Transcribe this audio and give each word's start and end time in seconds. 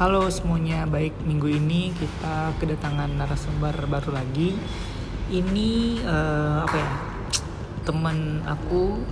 Halo 0.00 0.32
semuanya, 0.32 0.88
baik 0.88 1.12
minggu 1.28 1.60
ini 1.60 1.92
kita 1.92 2.56
kedatangan 2.56 3.20
narasumber 3.20 3.84
baru 3.84 4.16
lagi. 4.16 4.56
Ini 5.28 6.00
eh, 6.00 6.58
apa 6.64 6.72
ya? 6.72 6.90
Teman 7.84 8.40
aku 8.48 9.04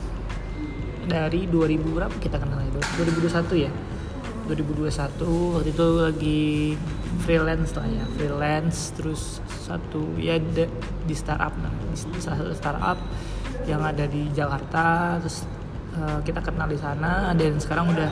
dari 1.05 1.45
2000 1.45 1.93
berapa 1.93 2.17
kita 2.17 2.41
kenal 2.41 2.65
ya? 2.65 2.73
2021 3.05 3.69
ya. 3.69 3.73
2021 4.49 5.61
waktu 5.61 5.71
itu 5.77 5.87
lagi 6.09 6.49
freelance 7.21 7.77
lah 7.77 7.85
ya, 7.85 8.05
freelance 8.17 8.97
terus 8.97 9.45
satu 9.45 10.17
ya 10.17 10.41
de- 10.41 10.73
di 11.05 11.13
startup 11.13 11.53
nah, 11.61 11.69
di 11.69 12.17
salah 12.17 12.41
satu 12.41 12.57
startup 12.57 12.99
yang 13.69 13.85
ada 13.85 14.09
di 14.09 14.25
Jakarta 14.33 15.21
terus 15.21 15.45
eh, 16.01 16.25
kita 16.25 16.41
kenal 16.41 16.65
di 16.65 16.81
sana 16.81 17.37
dan 17.37 17.61
sekarang 17.61 17.93
udah 17.93 18.09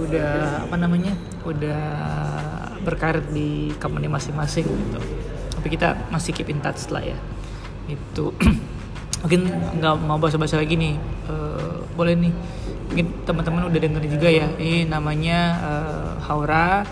udah 0.00 0.64
apa 0.64 0.76
namanya 0.80 1.12
udah 1.46 1.82
berkarir 2.82 3.22
di 3.30 3.70
company 3.78 4.10
masing-masing 4.10 4.66
gitu. 4.66 5.00
Tapi 5.58 5.66
kita 5.70 6.10
masih 6.10 6.34
keep 6.34 6.50
in 6.50 6.58
touch 6.58 6.90
lah 6.90 7.02
ya. 7.02 7.18
Itu. 7.86 8.34
Mungkin 9.22 9.40
nggak 9.78 9.94
mau 10.02 10.18
bahasa-bahasa 10.18 10.58
lagi 10.58 10.74
nih. 10.74 10.94
Eh, 11.30 11.76
boleh 11.94 12.14
nih. 12.18 12.32
Mungkin 12.90 13.06
teman-teman 13.24 13.70
udah 13.70 13.80
denger 13.80 14.02
juga 14.10 14.28
ya. 14.28 14.46
Ini 14.58 14.90
namanya 14.90 15.38
eh, 15.62 16.12
Haura. 16.26 16.82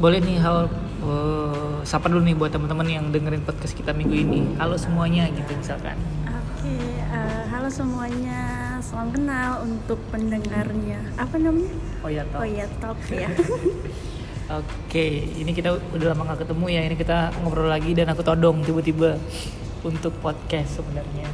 Boleh 0.00 0.22
nih 0.24 0.40
Haur 0.40 0.72
eh, 1.04 1.78
sapa 1.88 2.12
dulu 2.12 2.20
nih 2.24 2.36
buat 2.36 2.52
teman-teman 2.52 2.84
yang 2.84 3.04
dengerin 3.08 3.44
podcast 3.44 3.72
kita 3.72 3.92
minggu 3.96 4.16
ini. 4.16 4.40
Halo 4.56 4.76
semuanya 4.76 5.28
gitu 5.32 5.52
misalkan. 5.56 5.96
Oke, 6.28 6.74
eh, 6.74 7.42
halo 7.48 7.70
semuanya, 7.70 8.67
salam 8.78 9.10
kenal 9.10 9.66
untuk 9.66 9.98
pendengarnya. 10.10 11.02
Apa 11.18 11.34
namanya? 11.36 11.74
oh 12.00 12.10
ya 12.10 12.22
Oh 12.34 12.46
ya, 12.46 12.66
top 12.78 12.98
ya. 13.10 13.26
Oke, 14.58 15.06
ini 15.36 15.52
kita 15.52 15.76
udah 15.92 16.14
lama 16.14 16.32
gak 16.32 16.48
ketemu 16.48 16.64
ya. 16.72 16.80
Ini 16.88 16.96
kita 16.96 17.36
ngobrol 17.42 17.68
lagi 17.68 17.92
dan 17.92 18.08
aku 18.08 18.24
todong 18.24 18.64
tiba-tiba 18.64 19.18
untuk 19.84 20.14
podcast 20.24 20.80
sebenarnya. 20.80 21.28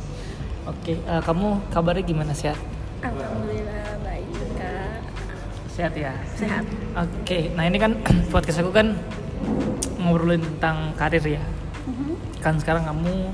Oke, 0.66 0.98
eh, 0.98 1.22
kamu 1.22 1.70
kabarnya 1.70 2.02
gimana 2.02 2.32
sehat? 2.34 2.58
Alhamdulillah 3.04 4.00
baik 4.00 4.26
kak, 4.56 4.98
Sehat 5.68 5.92
ya. 5.94 6.16
sehat. 6.34 6.64
Oke, 6.96 7.52
nah 7.52 7.68
ini 7.68 7.76
kan 7.76 8.00
podcast 8.34 8.64
aku 8.64 8.72
kan 8.72 8.96
ngobrolin 10.00 10.40
tentang 10.40 10.96
karir 10.96 11.22
ya. 11.22 11.44
Mhm. 11.84 12.40
Kan 12.40 12.56
sekarang 12.58 12.88
kamu 12.88 13.30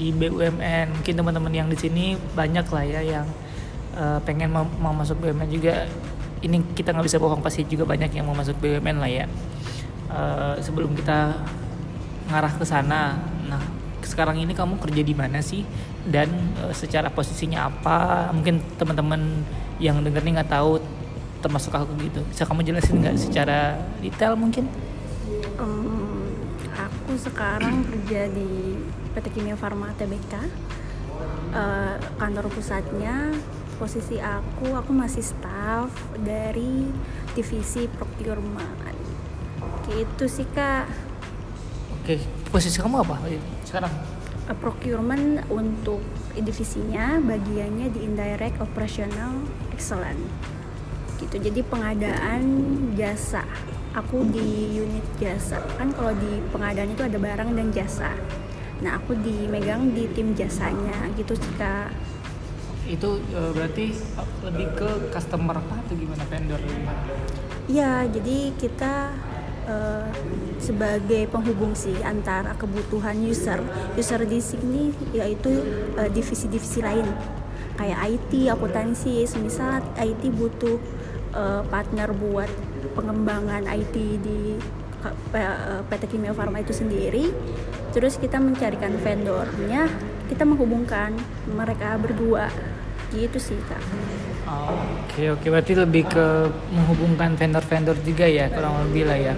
di 0.00 0.08
BUMN, 0.10 0.98
mungkin 0.98 1.14
teman-teman 1.14 1.52
yang 1.52 1.68
di 1.68 1.76
sini 1.76 2.16
banyak 2.32 2.64
lah 2.64 2.82
ya 2.82 3.00
yang 3.04 3.26
eh, 3.96 4.18
pengen 4.24 4.52
mau, 4.52 4.64
mau 4.80 4.94
masuk 4.94 5.20
BUMN 5.20 5.48
juga. 5.52 5.86
Ini 6.42 6.74
kita 6.74 6.90
nggak 6.90 7.06
bisa 7.06 7.22
bohong 7.22 7.38
pasti 7.38 7.62
juga 7.68 7.86
banyak 7.86 8.10
yang 8.12 8.26
mau 8.26 8.34
masuk 8.34 8.58
BUMN 8.58 8.96
lah 8.98 9.10
ya. 9.10 9.26
Eh, 10.12 10.54
sebelum 10.60 10.92
kita 10.92 11.38
ngarah 12.28 12.52
ke 12.56 12.64
sana, 12.64 13.16
nah 13.48 13.62
sekarang 14.04 14.40
ini 14.40 14.52
kamu 14.52 14.76
kerja 14.82 15.02
di 15.04 15.14
mana 15.16 15.40
sih? 15.40 15.64
Dan 16.04 16.28
eh, 16.60 16.74
secara 16.74 17.08
posisinya 17.08 17.70
apa? 17.70 18.28
Mungkin 18.34 18.76
teman-teman 18.76 19.46
yang 19.80 20.02
denger 20.04 20.22
nih 20.22 20.32
nggak 20.40 20.50
tahu 20.52 20.82
termasuk 21.42 21.74
aku 21.74 21.90
gitu. 22.04 22.20
Bisa 22.30 22.46
kamu 22.46 22.62
jelasin 22.62 23.02
nggak 23.02 23.16
secara 23.18 23.80
detail 23.98 24.38
mungkin? 24.38 24.70
Em, 25.58 26.30
aku 26.70 27.18
sekarang 27.18 27.82
kerja 27.82 28.30
di 28.30 28.78
PT 29.16 29.26
Kimia 29.34 29.58
Farma 29.58 29.90
Tbk. 29.98 30.34
Eh, 31.52 31.94
kantor 32.16 32.48
pusatnya 32.48 33.32
posisi 33.82 34.22
aku 34.22 34.78
aku 34.78 34.94
masih 34.94 35.26
staff 35.26 35.90
dari 36.22 36.86
divisi 37.34 37.90
procurement. 37.90 38.94
Gitu 39.90 40.24
sih 40.30 40.46
kak. 40.54 40.86
Oke, 41.98 42.22
posisi 42.54 42.78
kamu 42.78 43.02
apa 43.02 43.18
sekarang? 43.66 43.90
Uh, 44.46 44.54
procurement 44.54 45.42
untuk 45.50 45.98
divisinya 46.38 47.18
bagiannya 47.18 47.90
di 47.90 48.06
indirect 48.06 48.62
operational 48.62 49.42
excellence 49.74 50.22
gitu 51.22 51.38
jadi 51.38 51.62
pengadaan 51.62 52.42
jasa 52.98 53.46
aku 53.94 54.26
di 54.26 54.82
unit 54.82 55.06
jasa 55.22 55.62
kan 55.78 55.94
kalau 55.94 56.10
di 56.18 56.42
pengadaan 56.50 56.90
itu 56.90 57.06
ada 57.06 57.14
barang 57.14 57.54
dan 57.54 57.70
jasa 57.70 58.10
nah 58.82 58.98
aku 58.98 59.14
dimegang 59.22 59.94
di 59.94 60.10
tim 60.10 60.34
jasanya 60.34 61.06
gitu 61.14 61.38
sih 61.38 61.54
kak 61.54 61.94
Itu 62.86 63.22
eh, 63.30 63.50
berarti 63.54 63.86
lebih 64.46 64.66
ke 64.74 64.90
customer 65.14 65.58
apa 65.58 65.74
atau 65.86 65.94
gimana? 65.94 66.22
Vendor 66.26 66.60
gimana? 66.62 67.02
Iya, 67.70 68.10
jadi 68.10 68.50
kita 68.58 69.14
eh, 69.70 70.08
sebagai 70.58 71.30
penghubung 71.30 71.78
sih 71.78 71.94
antara 72.02 72.58
kebutuhan 72.58 73.22
user, 73.22 73.62
user 73.94 74.22
di 74.26 74.42
sini 74.42 74.90
yaitu 75.14 75.62
eh, 75.94 76.10
divisi-divisi 76.10 76.82
lain. 76.82 77.06
Kayak 77.78 77.98
IT, 78.18 78.52
akuntansi, 78.52 79.24
semisal 79.24 79.80
IT 79.96 80.22
butuh 80.34 80.76
eh, 81.32 81.62
partner 81.70 82.10
buat 82.10 82.50
pengembangan 82.98 83.64
IT 83.70 83.94
di 84.20 84.58
PT 85.90 86.14
Kimia 86.14 86.30
Farma 86.30 86.62
itu 86.62 86.70
sendiri, 86.70 87.34
terus 87.90 88.14
kita 88.22 88.38
mencarikan 88.38 88.94
vendornya, 89.02 89.90
kita 90.30 90.46
menghubungkan 90.46 91.18
mereka 91.50 91.98
berdua, 91.98 92.46
gitu 93.12 93.38
sih 93.38 93.58
kak. 93.68 93.80
Oh, 94.48 94.80
Oke 95.06 95.28
oke 95.28 95.46
berarti 95.52 95.72
lebih 95.76 96.08
ke 96.08 96.48
menghubungkan 96.72 97.36
vendor-vendor 97.36 97.96
juga 98.00 98.24
ya 98.24 98.48
kurang 98.48 98.88
lebih 98.88 99.04
lah 99.04 99.18
ya. 99.20 99.34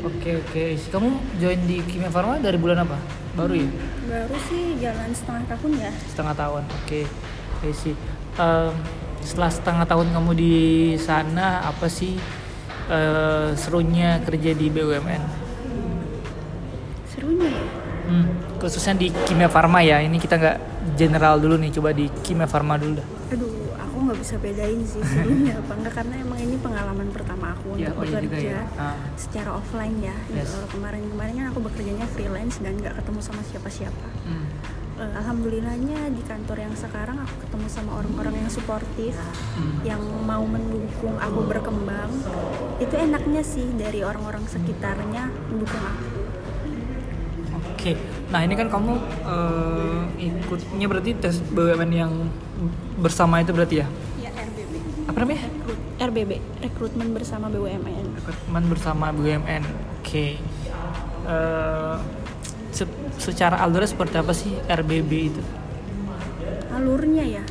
Oke 0.00 0.40
oke 0.40 0.62
kamu 0.88 1.10
join 1.36 1.60
di 1.68 1.84
Kimia 1.84 2.08
Farma 2.08 2.40
dari 2.40 2.56
bulan 2.56 2.88
apa? 2.88 2.96
Baru 3.36 3.52
ya? 3.52 3.68
Baru 4.08 4.36
sih 4.48 4.80
jalan 4.80 5.12
setengah 5.12 5.44
tahun 5.54 5.70
ya. 5.76 5.92
Setengah 6.08 6.34
tahun. 6.34 6.62
Oke. 6.82 7.00
Oke 7.60 7.68
sih. 7.76 7.94
Em, 8.40 8.72
setelah 9.20 9.52
setengah 9.52 9.84
tahun 9.84 10.08
kamu 10.16 10.30
di 10.32 10.56
sana 10.96 11.60
apa 11.68 11.86
sih 11.92 12.16
eh, 12.88 13.48
serunya 13.60 14.24
kerja 14.24 14.56
di 14.56 14.66
BUMN? 14.72 15.22
Serunya 17.12 17.48
ya. 17.52 17.64
Hmm, 18.10 18.26
khususnya 18.58 18.96
di 18.96 19.12
Kimia 19.28 19.52
Farma 19.52 19.84
ya. 19.84 20.00
Ini 20.00 20.16
kita 20.16 20.40
nggak 20.40 20.58
general 20.94 21.36
dulu 21.36 21.56
nih, 21.56 21.70
coba 21.70 21.90
di 21.90 22.08
Kimia 22.20 22.44
Farma 22.44 22.74
dulu 22.74 22.96
dah. 22.96 23.06
Aduh, 23.30 23.48
aku 23.76 23.96
nggak 24.00 24.18
bisa 24.18 24.34
bedain 24.36 24.80
sih 24.82 25.02
serunya 25.10 25.54
apa 25.54 25.72
enggak 25.74 25.94
karena 25.94 26.14
emang 26.18 26.38
ini 26.38 26.56
pengalaman 26.56 27.08
pertama 27.08 27.52
aku 27.52 27.74
Ya, 27.74 27.90
untuk 27.90 28.00
oh 28.00 28.04
iya 28.04 28.18
bekerja 28.18 28.50
ya. 28.56 28.62
Ah. 28.74 28.96
secara 29.14 29.50
offline 29.52 29.96
ya. 30.00 30.16
Yes. 30.30 30.50
Eh, 30.52 30.66
Kemarin-kemarin 30.68 31.32
kan 31.34 31.46
aku 31.48 31.60
bekerjanya 31.62 32.06
freelance 32.06 32.56
dan 32.58 32.76
nggak 32.76 32.96
ketemu 32.96 33.20
sama 33.20 33.40
siapa-siapa. 33.44 34.08
Hmm. 34.24 34.46
Eh, 34.96 35.12
Alhamdulillahnya 35.16 35.98
di 36.10 36.22
kantor 36.22 36.58
yang 36.60 36.74
sekarang 36.74 37.16
aku 37.18 37.34
ketemu 37.40 37.66
sama 37.66 37.90
orang-orang 37.96 38.34
yang 38.36 38.50
suportif, 38.50 39.16
Hmm. 39.56 39.80
yang 39.82 40.00
mau 40.22 40.44
mendukung 40.44 41.16
aku 41.16 41.40
berkembang. 41.42 42.12
Itu 42.78 42.94
enaknya 42.94 43.40
sih 43.42 43.68
dari 43.74 44.00
orang-orang 44.00 44.44
sekitarnya 44.44 45.28
mendukung 45.46 45.80
aku. 45.82 46.04
Oke, 47.70 47.96
nah 48.30 48.40
ini 48.40 48.54
kan 48.54 48.66
kamu 48.66 48.94
eh, 49.26 50.00
ikutnya 50.22 50.86
berarti 50.86 51.10
tes 51.14 51.42
BUMN 51.44 51.90
yang 51.90 52.12
bersama 52.96 53.42
itu 53.42 53.50
berarti 53.50 53.82
ya? 53.82 53.86
Ya 54.18 54.30
RBB. 54.30 54.72
Apa 55.04 55.16
namanya? 55.18 55.42
RBB, 56.00 56.30
rekrutmen 56.60 57.10
bersama 57.10 57.50
BUMN. 57.50 58.06
Rekrutmen 58.16 58.64
bersama 58.66 59.10
BUMN. 59.10 59.62
Oke. 59.98 60.38
Eh, 61.26 61.96
se- 62.70 62.86
secara 63.18 63.58
alurnya 63.58 63.90
seperti 63.90 64.16
apa 64.16 64.32
sih 64.32 64.54
RBB 64.64 65.10
itu? 65.12 65.42
alurnya 66.70 67.24
ya 67.26 67.44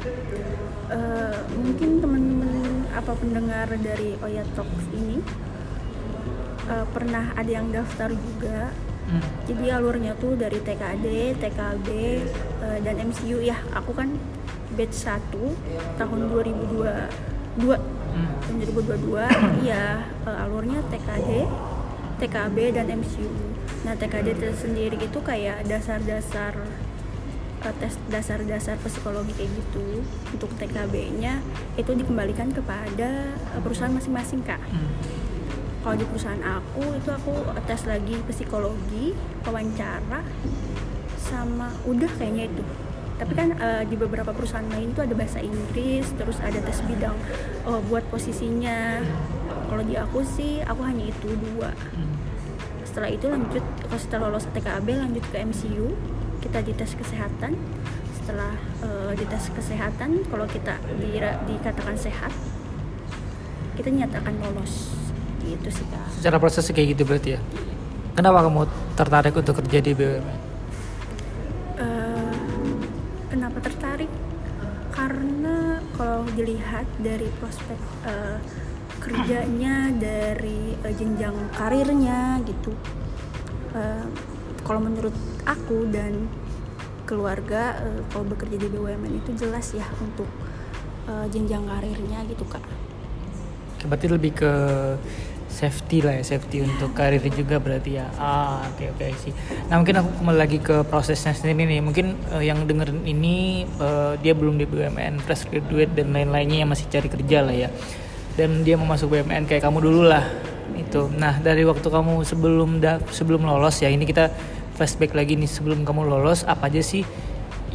Eh, 0.89 1.38
mungkin 1.53 2.01
teman-teman 2.01 2.50
apa 2.89 3.13
pendengar 3.13 3.69
dari 3.69 4.18
Oya 4.19 4.42
Talks 4.57 4.89
ini 4.89 5.21
eh, 6.65 6.86
pernah 6.89 7.30
ada 7.38 7.45
yang 7.45 7.69
daftar 7.69 8.09
juga 8.09 8.74
Hmm. 9.09 9.25
jadi 9.44 9.65
alurnya 9.73 10.13
tuh 10.15 10.38
dari 10.38 10.61
TKD, 10.61 11.06
TKB 11.35 11.88
eh, 12.61 12.79
dan 12.79 12.95
MCU 13.01 13.41
ya 13.41 13.57
aku 13.71 13.91
kan 13.91 14.13
batch 14.71 15.01
1 15.03 15.33
tahun 15.97 16.19
2022 16.29 17.73
Hmm. 18.09 18.25
tahun 18.41 18.56
2022 18.65 19.21
iya 19.63 20.01
eh, 20.23 20.38
alurnya 20.39 20.85
TKD 20.85 21.29
TKB 22.19 22.57
dan 22.71 22.85
MCU 22.95 23.29
nah 23.79 23.94
TKD 23.94 24.35
itu 24.35 24.45
sendiri 24.56 24.97
itu 24.97 25.19
kayak 25.19 25.65
dasar-dasar 25.65 26.53
eh, 27.59 27.73
tes 27.77 27.97
dasar-dasar 28.07 28.77
psikologi 28.79 29.33
kayak 29.33 29.51
gitu 29.51 30.05
untuk 30.29 30.50
TKB-nya 30.55 31.41
itu 31.75 31.91
dikembalikan 31.91 32.50
kepada 32.50 33.33
perusahaan 33.59 33.91
masing-masing 33.91 34.41
kak 34.44 34.62
Hmm. 34.63 34.89
Kalau 35.79 35.95
di 35.95 36.05
perusahaan 36.07 36.43
aku 36.43 36.83
itu 36.99 37.09
aku 37.09 37.31
tes 37.63 37.87
lagi 37.87 38.15
psikologi 38.27 39.15
wawancara 39.47 40.19
sama 41.15 41.71
udah 41.87 42.11
kayaknya 42.19 42.51
itu. 42.51 42.63
Tapi 43.19 43.33
kan 43.35 43.51
eh, 43.55 43.83
di 43.87 43.95
beberapa 43.99 44.31
perusahaan 44.31 44.67
lain 44.67 44.95
tuh 44.95 45.03
ada 45.03 45.15
bahasa 45.15 45.43
Inggris 45.43 46.07
terus 46.15 46.39
ada 46.43 46.59
tes 46.59 46.79
bidang 46.83 47.15
eh, 47.67 47.81
buat 47.87 48.03
posisinya. 48.11 49.03
Kalau 49.71 49.83
di 49.85 49.95
aku 49.95 50.19
sih 50.23 50.59
aku 50.63 50.81
hanya 50.83 51.07
itu 51.07 51.29
dua. 51.35 51.71
Setelah 52.83 53.09
itu 53.11 53.25
lanjut 53.31 53.63
kalau 53.87 53.99
setelah 54.01 54.21
lolos 54.31 54.47
TKAB 54.51 54.87
lanjut 54.99 55.23
ke 55.31 55.37
MCU 55.47 55.95
kita 56.43 56.59
dites 56.63 56.95
kesehatan. 56.95 57.55
Setelah 58.19 58.51
eh, 58.83 59.11
dites 59.15 59.47
kesehatan 59.55 60.27
kalau 60.27 60.43
kita 60.43 60.75
dira- 60.99 61.39
dikatakan 61.47 61.95
sehat 61.95 62.35
kita 63.79 63.95
nyatakan 63.95 64.35
lolos 64.43 64.99
gitu 65.50 65.69
sih 65.72 65.86
kak 65.88 66.06
Secara 66.13 66.38
prosesnya 66.38 66.74
kayak 66.74 66.90
gitu 66.94 67.04
berarti 67.04 67.30
ya. 67.36 67.42
Kenapa 68.13 68.44
kamu 68.44 68.62
tertarik 68.94 69.34
untuk 69.34 69.56
kerja 69.57 69.80
di 69.80 69.92
BUMN? 69.94 70.38
Eh, 71.78 72.34
kenapa 73.30 73.57
tertarik 73.60 74.12
karena 74.90 75.80
kalau 75.96 76.28
dilihat 76.30 76.84
dari 77.00 77.31
prospek 77.40 77.80
eh, 78.04 78.38
kerjanya 79.00 79.88
dari 79.96 80.75
eh, 80.78 80.94
jenjang 80.94 81.36
karirnya 81.54 82.44
gitu 82.44 82.74
Eh, 83.69 84.06
kalau 84.66 84.81
menurut 84.81 85.13
aku 85.46 85.86
dan 85.88 86.25
keluarga 87.06 87.78
eh, 87.80 88.01
kalau 88.10 88.25
bekerja 88.25 88.57
di 88.57 88.66
BUMN 88.68 89.13
itu 89.16 89.30
jelas 89.38 89.72
ya 89.72 89.86
untuk 90.01 90.25
eh, 91.06 91.25
jenjang 91.30 91.63
karirnya 91.63 92.25
gitu 92.25 92.44
kak 92.44 92.66
Berarti 93.80 94.07
lebih 94.10 94.31
ke 94.36 94.51
safety 95.50 96.06
lah 96.06 96.22
ya, 96.22 96.24
safety 96.24 96.62
untuk 96.63 96.94
karir 96.94 97.19
juga 97.34 97.57
berarti 97.57 97.98
ya. 97.98 98.06
Ah, 98.16 98.63
oke 98.69 98.96
oke 98.96 99.06
sih. 99.19 99.34
Nah 99.68 99.81
mungkin 99.81 100.00
aku 100.00 100.10
kembali 100.22 100.38
lagi 100.38 100.57
ke 100.62 100.86
prosesnya 100.86 101.34
sendiri 101.34 101.66
nih. 101.66 101.81
Mungkin 101.81 102.16
eh, 102.38 102.44
yang 102.48 102.63
dengerin 102.69 103.04
ini 103.04 103.66
eh, 103.66 104.13
dia 104.22 104.38
belum 104.38 104.62
di 104.62 104.69
BUMN, 104.69 105.19
fresh 105.25 105.50
graduate 105.50 105.92
dan 105.98 106.13
lain-lainnya 106.13 106.63
yang 106.63 106.69
masih 106.69 106.88
cari 106.88 107.10
kerja 107.10 107.44
lah 107.44 107.56
ya. 107.57 107.69
Dan 108.38 108.63
dia 108.63 108.78
mau 108.80 108.88
masuk 108.88 109.12
BUMN 109.12 109.50
kayak 109.50 109.66
kamu 109.66 109.84
dulu 109.84 110.07
lah. 110.07 110.24
Itu. 110.78 111.10
Nah 111.12 111.42
dari 111.42 111.66
waktu 111.66 111.84
kamu 111.90 112.24
sebelum 112.24 112.80
da- 112.80 113.01
sebelum 113.10 113.44
lolos 113.44 113.81
ya 113.81 113.90
ini 113.90 114.06
kita 114.06 114.31
flashback 114.78 115.12
lagi 115.12 115.36
nih 115.36 115.50
sebelum 115.50 115.84
kamu 115.84 116.07
lolos 116.07 116.48
apa 116.48 116.72
aja 116.72 116.80
sih 116.80 117.04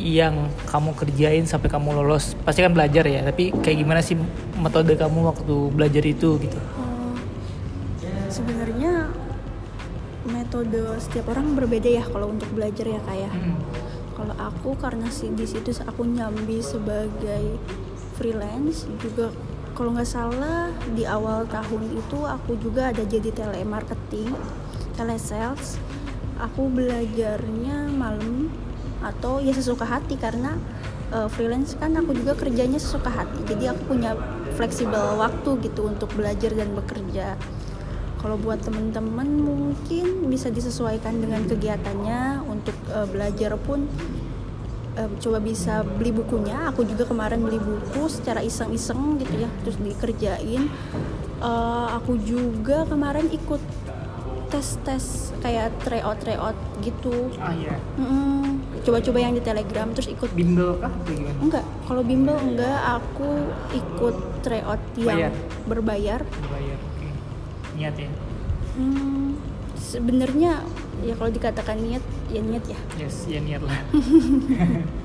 yang 0.00 0.50
kamu 0.66 0.96
kerjain 0.96 1.44
sampai 1.46 1.70
kamu 1.70 2.02
lolos 2.02 2.34
pasti 2.42 2.64
kan 2.64 2.74
belajar 2.74 3.06
ya 3.06 3.22
tapi 3.22 3.54
kayak 3.54 3.78
gimana 3.78 4.00
sih 4.02 4.18
metode 4.58 4.98
kamu 4.98 5.30
waktu 5.30 5.54
belajar 5.70 6.02
itu 6.02 6.34
gitu 6.42 6.58
sebenarnya 8.34 9.14
metode 10.26 10.82
setiap 10.98 11.30
orang 11.30 11.54
berbeda 11.54 11.86
ya 11.86 12.04
kalau 12.10 12.34
untuk 12.34 12.50
belajar 12.50 12.82
ya 12.82 12.98
kayak 13.06 13.30
kalau 14.18 14.34
aku 14.34 14.74
karena 14.74 15.06
sih 15.06 15.30
di 15.30 15.46
situ 15.46 15.70
aku 15.86 16.02
nyambi 16.02 16.58
sebagai 16.58 17.62
freelance 18.18 18.90
juga 18.98 19.30
kalau 19.74 19.94
nggak 19.94 20.06
salah 20.06 20.70
di 20.94 21.02
awal 21.02 21.46
tahun 21.50 21.98
itu 21.98 22.18
aku 22.22 22.54
juga 22.62 22.94
ada 22.94 23.02
jadi 23.02 23.30
telemarketing 23.34 24.30
telesales. 24.94 25.82
Aku 26.38 26.70
belajarnya 26.70 27.90
malam 27.94 28.50
atau 29.02 29.42
ya 29.42 29.50
sesuka 29.50 29.82
hati 29.82 30.14
karena 30.14 30.54
eh, 31.10 31.26
freelance 31.26 31.74
kan 31.74 31.94
aku 31.98 32.14
juga 32.14 32.38
kerjanya 32.38 32.78
sesuka 32.78 33.10
hati. 33.10 33.42
Jadi 33.50 33.66
aku 33.66 33.98
punya 33.98 34.14
fleksibel 34.54 35.18
waktu 35.18 35.58
gitu 35.66 35.90
untuk 35.90 36.10
belajar 36.14 36.54
dan 36.54 36.70
bekerja 36.78 37.34
kalau 38.24 38.40
buat 38.40 38.56
temen-temen 38.64 39.28
mungkin 39.44 40.32
bisa 40.32 40.48
disesuaikan 40.48 41.20
dengan 41.20 41.44
kegiatannya. 41.44 42.40
Untuk 42.48 42.72
eh, 42.88 43.04
belajar 43.04 43.52
pun 43.60 43.84
eh, 44.96 45.10
coba 45.20 45.44
bisa 45.44 45.84
beli 45.84 46.08
bukunya. 46.16 46.72
Aku 46.72 46.88
juga 46.88 47.04
kemarin 47.04 47.44
beli 47.44 47.60
buku 47.60 48.08
secara 48.08 48.40
iseng-iseng 48.40 49.20
gitu 49.20 49.44
ya 49.44 49.48
terus 49.60 49.76
dikerjain. 49.76 50.72
Eh, 51.44 51.86
aku 51.92 52.16
juga 52.16 52.88
kemarin 52.88 53.28
ikut 53.28 53.60
tes-tes 54.48 55.34
kayak 55.44 55.76
tryout 55.84 56.16
tryout 56.24 56.56
gitu. 56.80 57.28
Ah 57.36 57.52
iya. 57.52 57.76
Mm-mm. 58.00 58.64
coba-coba 58.84 59.16
yang 59.16 59.32
di 59.36 59.40
telegram 59.44 59.92
terus 59.92 60.08
ikut. 60.08 60.32
Bimbel 60.32 60.76
kah 60.80 60.92
atau 60.92 61.12
gimana? 61.12 61.36
Enggak 61.44 61.64
kalau 61.84 62.00
bimbel 62.00 62.36
enggak. 62.40 62.78
Aku 63.04 63.52
ikut 63.76 64.16
tryout 64.40 64.80
Bayar. 64.96 65.28
yang 65.28 65.34
berbayar. 65.68 66.20
bayar 66.20 66.20
oke 66.24 66.63
niat 67.74 67.94
ya 67.96 68.10
Hmm, 68.74 69.38
sebenarnya 69.74 70.58
ya 71.00 71.14
kalau 71.14 71.30
dikatakan 71.30 71.78
niat 71.78 72.02
ya 72.26 72.40
niat 72.40 72.64
ya. 72.66 72.78
yes 72.98 73.22
ya 73.24 73.38
niat 73.38 73.60
lah 73.60 73.78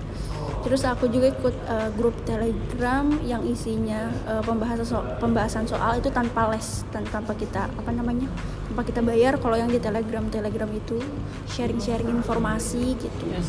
Terus 0.60 0.84
aku 0.84 1.08
juga 1.08 1.32
ikut 1.32 1.56
eh, 1.66 1.90
grup 1.94 2.12
Telegram 2.24 3.08
yang 3.24 3.40
isinya 3.44 4.12
eh, 4.26 4.42
pembahasan 4.42 4.84
so- 4.84 5.08
pembahasan 5.18 5.64
soal 5.64 5.96
itu 5.96 6.10
tanpa 6.10 6.50
les 6.50 6.84
dan 6.90 7.06
tanpa 7.06 7.32
kita 7.34 7.70
apa 7.70 7.90
namanya 7.90 8.28
tanpa 8.68 8.84
kita 8.84 9.00
bayar. 9.00 9.38
Kalau 9.38 9.56
yang 9.56 9.68
di 9.68 9.80
Telegram 9.80 10.26
Telegram 10.28 10.68
itu 10.68 11.00
sharing 11.48 11.80
sharing 11.80 12.12
informasi 12.12 12.92
gitu. 12.94 13.24
yes 13.30 13.48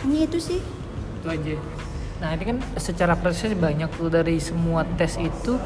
Hanya 0.00 0.26
itu 0.26 0.38
sih. 0.40 0.60
itu 1.14 1.28
aja 1.28 1.54
nah 2.18 2.30
ini 2.32 2.44
kan 2.44 2.58
secara 2.76 3.14
proses 3.14 3.50
banyak 3.52 3.86
tuh 3.92 4.06
dari 4.06 4.38
semua 4.38 4.82
tes 4.88 5.14
itu 5.16 5.58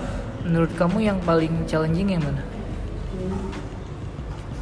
menurut 0.46 0.72
kamu 0.78 0.98
yang 1.02 1.19
paling 1.26 1.52
challenging 1.66 2.14
yang 2.14 2.22
mana 2.22 2.43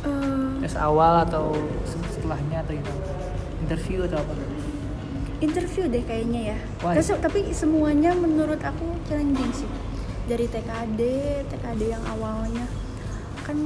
Eh, 0.05 0.51
tes 0.61 0.77
awal 0.77 1.25
atau 1.25 1.53
setelahnya 1.85 2.61
atau 2.61 2.77
gimana 2.77 3.05
interview 3.65 4.05
atau 4.05 4.21
apa 4.21 4.33
interview 5.45 5.85
deh 5.93 6.01
kayaknya 6.09 6.57
ya. 6.57 6.59
Why? 6.81 6.97
Terus, 6.97 7.21
tapi 7.21 7.53
semuanya 7.53 8.17
menurut 8.17 8.57
aku 8.65 8.97
challenging 9.05 9.53
sih. 9.53 9.69
Dari 10.25 10.49
TKD, 10.49 11.01
TKD 11.53 11.83
yang 11.93 12.05
awalnya 12.09 12.65
kan 13.45 13.61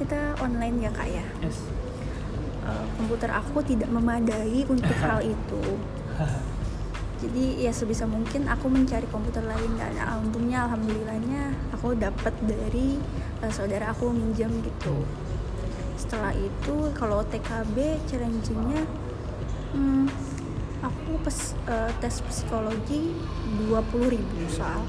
kita 0.00 0.32
online 0.40 0.88
ya 0.88 0.90
kak 0.92 1.08
ya. 1.12 1.26
yes 1.44 1.68
Eh, 2.62 2.84
komputer 2.96 3.28
aku 3.28 3.58
tidak 3.66 3.90
memadai 3.90 4.62
untuk 4.70 4.94
hal 5.04 5.20
itu. 5.20 5.62
Jadi 7.22 7.62
ya 7.62 7.70
sebisa 7.70 8.02
mungkin 8.02 8.50
aku 8.50 8.66
mencari 8.66 9.06
komputer 9.06 9.46
lain 9.46 9.78
dan 9.78 9.94
untungnya 10.26 10.66
alhamdulillahnya 10.66 11.54
aku 11.70 11.94
dapat 11.94 12.34
dari 12.42 12.98
eh, 13.38 13.52
saudara 13.54 13.94
aku 13.94 14.10
minjam 14.10 14.50
gitu. 14.58 15.06
Setelah 15.94 16.34
itu 16.34 16.90
kalau 16.98 17.22
TKB 17.22 18.02
challengingnya 18.10 18.82
hmm, 19.70 20.10
aku 20.82 21.12
pes- 21.22 21.54
eh, 21.70 21.94
tes 22.02 22.18
psikologi 22.26 23.14
20.000 23.70 24.18
soal 24.50 24.82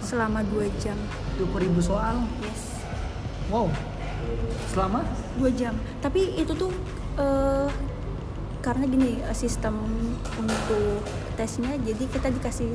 selama 0.00 0.40
2 0.48 0.72
jam. 0.80 0.96
20 1.36 1.68
ribu 1.68 1.78
soal 1.84 2.24
Yes. 2.42 2.80
wow 3.48 3.68
selama 4.68 5.06
dua 5.38 5.50
jam 5.54 5.72
tapi 6.02 6.34
itu 6.36 6.52
tuh 6.52 6.74
eh, 7.16 7.70
karena 8.60 8.84
gini 8.84 9.22
sistem 9.32 9.78
untuk 10.36 11.00
tesnya 11.38 11.78
jadi 11.78 12.04
kita 12.10 12.34
dikasih 12.34 12.74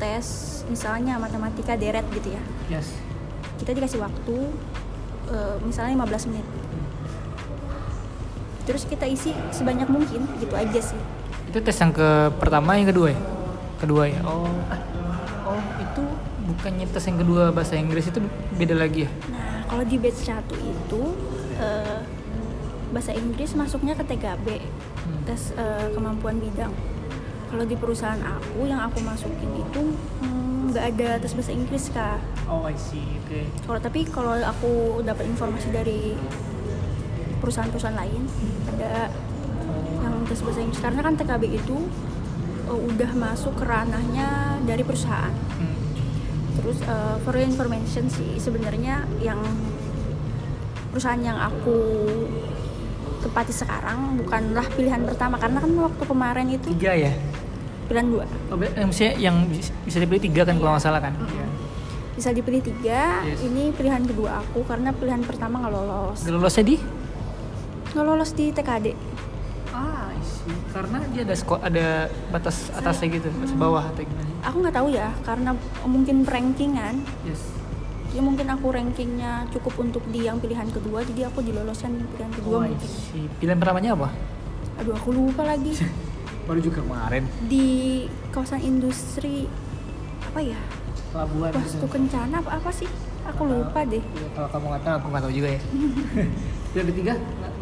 tes 0.00 0.26
misalnya 0.66 1.20
matematika 1.20 1.76
deret 1.76 2.08
gitu 2.10 2.32
ya. 2.32 2.42
Yes. 2.72 2.88
Kita 3.60 3.76
dikasih 3.76 4.00
waktu 4.00 4.36
eh, 5.28 5.56
misalnya 5.60 6.00
15 6.00 6.32
menit. 6.32 6.46
Terus 8.64 8.88
kita 8.88 9.04
isi 9.04 9.36
sebanyak 9.52 9.92
mungkin 9.92 10.24
gitu 10.40 10.54
aja 10.56 10.80
sih. 10.80 10.98
Itu 11.52 11.60
tes 11.60 11.76
yang 11.76 11.92
ke 11.92 12.32
pertama 12.40 12.80
yang 12.80 12.88
kedua 12.88 13.12
ya? 13.12 13.20
Kedua 13.76 14.08
ya? 14.08 14.20
Oh. 14.24 14.48
Oh 15.44 15.60
itu 15.76 16.02
bukannya 16.48 16.88
tes 16.88 17.04
yang 17.04 17.20
kedua 17.20 17.52
bahasa 17.52 17.76
Inggris 17.76 18.08
itu 18.08 18.24
beda 18.56 18.72
lagi 18.72 19.04
ya? 19.04 19.10
Nah 19.28 19.68
kalau 19.68 19.84
di 19.84 20.00
batch 20.00 20.24
1 20.24 20.48
itu 20.56 21.02
eh, 21.60 22.00
bahasa 22.90 23.12
Inggris 23.12 23.52
masuknya 23.52 23.92
ke 23.92 24.04
TKB 24.08 24.46
Hmm. 25.02 25.18
tes 25.26 25.50
eh, 25.58 25.90
kemampuan 25.90 26.38
bidang 26.38 26.70
kalau 27.52 27.68
di 27.68 27.76
perusahaan 27.76 28.16
aku 28.16 28.64
yang 28.64 28.80
aku 28.80 29.04
masukin 29.04 29.52
itu 29.60 29.92
hmm, 30.24 30.72
nggak 30.72 30.84
ada 30.96 31.20
tes 31.20 31.36
bahasa 31.36 31.52
Inggris 31.52 31.92
kak. 31.92 32.16
Oh 32.48 32.64
I 32.64 32.72
see 32.80 33.04
oke. 33.20 33.44
Kalau 33.68 33.78
tapi 33.84 34.08
kalau 34.08 34.32
aku 34.40 35.04
dapat 35.04 35.28
informasi 35.28 35.68
dari 35.68 36.16
perusahaan-perusahaan 37.44 37.92
lain 37.92 38.24
ada 38.72 39.12
yang 40.00 40.24
tes 40.24 40.40
bahasa 40.40 40.64
Inggris. 40.64 40.80
Karena 40.80 41.04
kan 41.04 41.12
TKB 41.12 41.44
itu 41.52 41.76
eh, 42.72 42.80
udah 42.88 43.12
masuk 43.20 43.52
ke 43.60 43.68
ranahnya 43.68 44.56
dari 44.64 44.80
perusahaan. 44.80 45.36
Hmm. 45.60 45.76
terus 46.52 46.80
eh, 46.84 47.16
for 47.20 47.36
information 47.36 48.08
sih 48.08 48.40
sebenarnya 48.40 49.04
yang 49.20 49.40
perusahaan 50.88 51.20
yang 51.20 51.36
aku 51.36 51.76
tempati 53.24 53.52
sekarang 53.52 54.16
bukanlah 54.24 54.64
pilihan 54.72 55.04
pertama. 55.04 55.36
Karena 55.36 55.60
kan 55.60 55.72
waktu 55.76 56.04
kemarin 56.08 56.48
itu 56.48 56.72
tiga 56.72 56.96
ya 56.96 57.12
pilihan 57.92 58.08
dua. 58.08 58.24
Oh, 58.48 58.56
eh, 58.56 58.82
maksudnya 58.82 59.12
yang 59.16 59.36
bis- 59.46 59.68
bisa 59.82 59.98
dipilih 59.98 60.22
tiga 60.22 60.42
kan 60.42 60.56
kalau 60.56 60.72
nggak 60.72 60.82
salah 60.82 60.98
kan? 60.98 61.12
Bisa 62.12 62.28
dipilih 62.28 62.60
tiga. 62.62 63.20
Yes. 63.22 63.40
ini 63.42 63.68
pilihan 63.70 64.00
kedua 64.02 64.40
aku 64.40 64.64
karena 64.64 64.90
pilihan 64.90 65.20
pertama 65.20 65.60
nggak 65.60 65.72
lolos. 65.72 66.18
Gak 66.18 66.32
lolosnya 66.32 66.64
di? 66.66 66.76
Nggak 67.92 68.04
lolos 68.06 68.30
di 68.32 68.44
TKD 68.48 68.86
ah 69.70 70.08
I 70.08 70.20
see. 70.20 70.48
See. 70.48 70.56
Karena 70.68 70.98
dia 71.06 71.22
ada 71.22 71.34
sko- 71.34 71.60
ada 71.62 71.86
batas 72.28 72.68
atasnya 72.70 73.08
gitu, 73.14 73.28
batas 73.30 73.52
bawah 73.54 73.84
atau 73.86 74.02
gimana? 74.02 74.28
aku 74.42 74.56
nggak 74.58 74.74
tahu 74.74 74.88
ya 74.90 75.08
karena 75.22 75.50
mungkin 75.84 76.16
rankingan. 76.24 76.96
Yes. 77.22 77.40
ya 78.10 78.20
mungkin 78.20 78.44
aku 78.46 78.68
rankingnya 78.68 79.48
cukup 79.48 79.72
untuk 79.80 80.04
di 80.06 80.26
yang 80.26 80.36
pilihan 80.36 80.68
kedua 80.68 81.00
jadi 81.02 81.32
aku 81.32 81.40
diloloskan 81.40 81.96
di 81.96 82.04
pilihan 82.06 82.28
kedua 82.30 82.54
Oh, 82.54 82.62
mungkin. 82.62 82.90
Pilihan 83.40 83.56
pertamanya 83.56 83.90
apa? 83.94 84.08
aduh 84.74 84.92
aku 84.92 85.08
lupa 85.10 85.46
lagi 85.46 85.72
Baru 86.42 86.58
juga 86.58 86.80
kemarin. 86.80 87.22
di 87.44 87.68
kawasan 88.28 88.60
industri 88.60 89.46
apa 90.22 90.40
ya 90.40 90.58
Pelabuhan. 91.10 91.52
Wastu 91.52 91.86
Kencana 91.86 92.36
apa 92.38 92.50
apa 92.56 92.70
sih 92.70 92.88
aku 93.22 93.42
lupa 93.44 93.84
deh 93.84 94.00
Ya, 94.00 94.26
kalau 94.32 94.48
kamu 94.48 94.64
nggak 94.68 94.82
tahu, 94.82 94.94
aku 94.94 95.06
nggak 95.08 95.22
tahu 95.22 95.32
juga 95.34 95.48
ya. 95.48 95.60
Pilihan 96.72 96.86
ketiga 96.88 97.12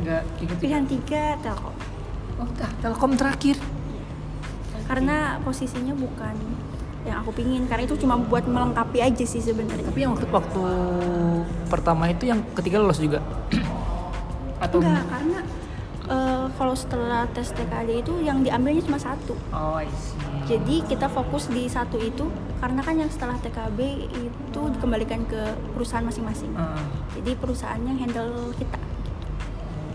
nggak 0.01 0.23
pilihan 0.57 0.85
tiga 0.87 1.23
telkom 1.39 1.75
Oh, 2.37 2.49
dah, 2.55 2.71
Telkom 2.81 3.13
terakhir. 3.15 3.57
karena 4.87 5.17
posisinya 5.41 5.93
bukan 5.93 6.35
yang 7.01 7.21
aku 7.21 7.31
pingin 7.33 7.63
karena 7.65 7.85
itu 7.85 7.95
cuma 7.97 8.17
buat 8.17 8.43
melengkapi 8.43 8.99
aja 8.99 9.23
sih 9.23 9.39
sebenarnya 9.39 9.85
Tapi 9.85 9.99
yang 9.99 10.13
waktu 10.13 10.27
waktu 10.27 10.63
pertama 11.67 12.09
itu 12.09 12.25
yang 12.25 12.41
ketiga 12.53 12.77
lolos 12.79 12.97
juga. 12.97 13.21
Atau 14.59 14.81
enggak 14.81 15.05
karena 15.07 15.41
eh, 16.07 16.47
kalau 16.55 16.73
setelah 16.73 17.29
tes 17.29 17.51
TKD 17.51 18.01
itu 18.01 18.13
yang 18.21 18.41
diambilnya 18.41 18.81
cuma 18.83 18.97
satu 18.97 19.35
Oh, 19.51 19.77
I 19.77 19.87
see. 19.91 20.17
jadi 20.49 20.77
kita 20.87 21.07
fokus 21.07 21.47
di 21.47 21.67
satu 21.67 21.97
itu 21.97 22.31
karena 22.59 22.81
kan 22.81 22.95
yang 22.95 23.09
setelah 23.09 23.37
TKB 23.37 23.79
itu 24.11 24.61
dikembalikan 24.71 25.25
ke 25.25 25.43
perusahaan 25.73 26.03
masing-masing 26.03 26.53
Heeh. 26.53 26.85
jadi 27.17 27.31
perusahaan 27.35 27.81
yang 27.81 27.97
handle 27.97 28.53
kita 28.55 28.79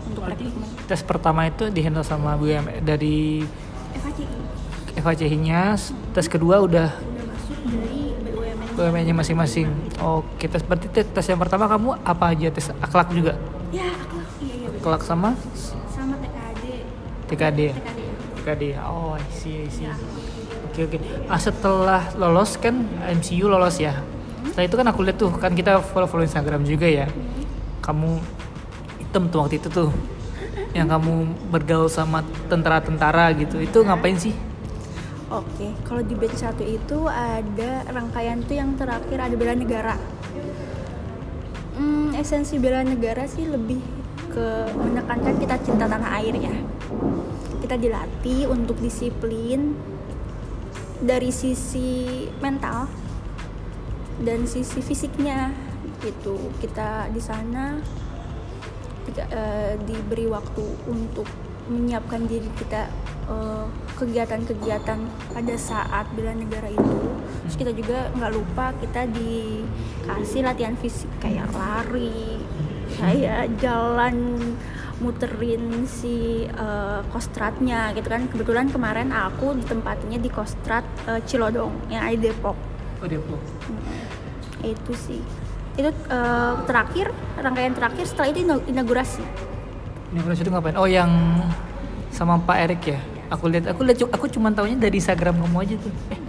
untuk 0.06 0.22
Berarti 0.22 0.46
tes 0.84 1.00
pertama 1.02 1.40
itu 1.44 1.66
dihandle 1.66 2.02
sama 2.02 2.34
BUMN 2.34 2.80
dari 2.80 3.42
FHCI 3.96 4.38
FHCI-nya, 4.96 5.76
tes 6.10 6.24
kedua 6.24 6.56
udah 6.58 6.88
udah 6.88 7.24
masuk 7.28 7.58
dari 7.66 8.16
BUMN 8.24 8.72
BUMN-nya 8.72 9.14
masing-masing. 9.14 9.68
Oke, 9.98 10.46
tes 10.46 10.62
berarti 10.62 10.88
tes, 10.88 11.04
tes 11.04 11.26
yang 11.26 11.36
pertama 11.36 11.66
kamu 11.66 12.00
apa 12.00 12.32
aja 12.32 12.48
tes 12.48 12.72
akhlak 12.78 13.10
juga? 13.10 13.36
ya 13.68 13.84
akhlak 13.84 14.28
iya 14.40 14.54
iya. 14.56 14.68
Akhlak 14.72 15.02
sama 15.02 15.36
TKD 17.26 17.58
ya? 17.70 17.76
TKD 18.40 18.62
ya. 18.78 18.80
Oh, 18.86 19.18
I 19.18 19.22
see, 19.34 19.66
I 19.66 19.68
see. 19.70 19.90
Oke, 20.70 20.86
oke. 20.86 20.98
Ah, 21.26 21.40
setelah 21.40 22.12
lolos 22.14 22.60
kan 22.60 22.86
MCU 23.10 23.50
lolos 23.50 23.80
ya. 23.82 23.96
Setelah 24.46 24.66
itu 24.68 24.76
kan 24.78 24.86
aku 24.86 25.00
lihat 25.02 25.18
tuh 25.18 25.32
kan 25.34 25.52
kita 25.56 25.82
follow-follow 25.82 26.24
Instagram 26.24 26.62
juga 26.62 26.86
ya. 26.86 27.06
Kamu 27.82 28.20
hitam 29.02 29.26
tuh 29.32 29.40
waktu 29.42 29.58
itu 29.58 29.68
tuh. 29.72 29.90
Yang 30.76 30.88
kamu 30.92 31.12
bergaul 31.48 31.88
sama 31.88 32.20
tentara-tentara 32.52 33.32
gitu. 33.40 33.58
Itu 33.58 33.82
ngapain 33.82 34.20
sih? 34.20 34.36
Oke, 35.26 35.74
kalau 35.82 36.06
di 36.06 36.14
batch 36.14 36.38
1 36.38 36.54
itu 36.62 36.98
ada 37.10 37.82
rangkaian 37.90 38.38
tuh 38.46 38.54
yang 38.54 38.78
terakhir 38.78 39.18
ada 39.18 39.34
bela 39.34 39.58
negara. 39.58 39.98
Hmm, 41.74 42.14
esensi 42.14 42.62
bela 42.62 42.86
negara 42.86 43.26
sih 43.26 43.42
lebih 43.42 43.82
ke 44.30 44.46
menekankan 44.70 45.34
kita 45.42 45.56
cinta 45.66 45.90
tanah 45.90 46.22
air 46.22 46.36
ya. 46.38 46.54
Kita 47.62 47.76
dilatih 47.78 48.50
untuk 48.50 48.78
disiplin 48.78 49.74
dari 51.02 51.28
sisi 51.28 52.24
mental 52.40 52.88
dan 54.22 54.48
sisi 54.48 54.80
fisiknya 54.80 55.52
gitu. 56.00 56.38
Kita 56.62 57.10
di 57.10 57.20
sana 57.20 57.78
kita, 59.06 59.22
eh, 59.30 59.72
diberi 59.86 60.26
waktu 60.26 60.64
untuk 60.90 61.26
menyiapkan 61.66 62.26
diri 62.26 62.46
kita 62.58 62.90
eh, 63.26 63.66
kegiatan-kegiatan 63.98 64.98
pada 65.34 65.54
saat 65.58 66.06
bela 66.14 66.30
negara 66.30 66.70
itu 66.70 67.10
terus 67.42 67.56
kita 67.58 67.72
juga 67.74 68.10
nggak 68.14 68.32
lupa 68.34 68.70
kita 68.78 69.06
dikasih 69.10 70.42
latihan 70.46 70.74
fisik 70.78 71.10
kayak 71.18 71.46
lari 71.50 72.42
kayak 72.98 73.50
jalan 73.58 74.38
muterin 74.96 75.84
si 75.84 76.46
eh, 76.46 77.00
kostratnya 77.12 77.92
gitu 77.92 78.08
kan 78.08 78.24
kebetulan 78.26 78.72
kemarin 78.72 79.12
aku 79.12 79.52
ditempatinya 79.56 80.16
di 80.16 80.30
kostrat 80.32 80.84
eh, 81.04 81.20
Cilodong 81.24 81.92
yang 81.92 82.04
ada 82.04 82.16
di 82.16 82.30
Depok 82.30 82.56
Oh, 82.96 83.04
Depok. 83.04 83.36
Mm, 83.68 84.72
itu 84.72 84.92
sih 84.96 85.20
itu 85.76 85.90
eh, 85.92 86.52
terakhir 86.64 87.12
rangkaian 87.36 87.76
terakhir 87.76 88.04
setelah 88.08 88.28
itu 88.32 88.40
ina- 88.42 88.64
inaugurasi 88.64 89.20
Inaugurasi 90.06 90.40
itu 90.46 90.50
ngapain? 90.54 90.76
Oh, 90.78 90.88
yang 90.88 91.10
sama 92.08 92.40
Pak 92.40 92.56
Erik 92.56 92.82
ya? 92.88 93.00
Aku 93.26 93.50
lihat, 93.50 93.66
aku 93.68 93.82
lihat, 93.82 93.98
aku 94.06 94.30
cuma 94.30 94.54
tahunya 94.54 94.78
dari 94.78 95.02
Instagram 95.02 95.42
kamu 95.42 95.58
aja 95.66 95.74
tuh. 95.82 95.92
Eh, 96.14 96.20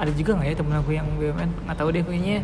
ada 0.00 0.08
juga 0.08 0.40
nggak 0.40 0.48
ya 0.48 0.54
temen 0.56 0.74
aku 0.74 0.90
yang 0.96 1.04
BUMN? 1.20 1.68
Nggak 1.68 1.76
tahu 1.76 1.88
deh, 1.92 2.00
kayaknya 2.00 2.40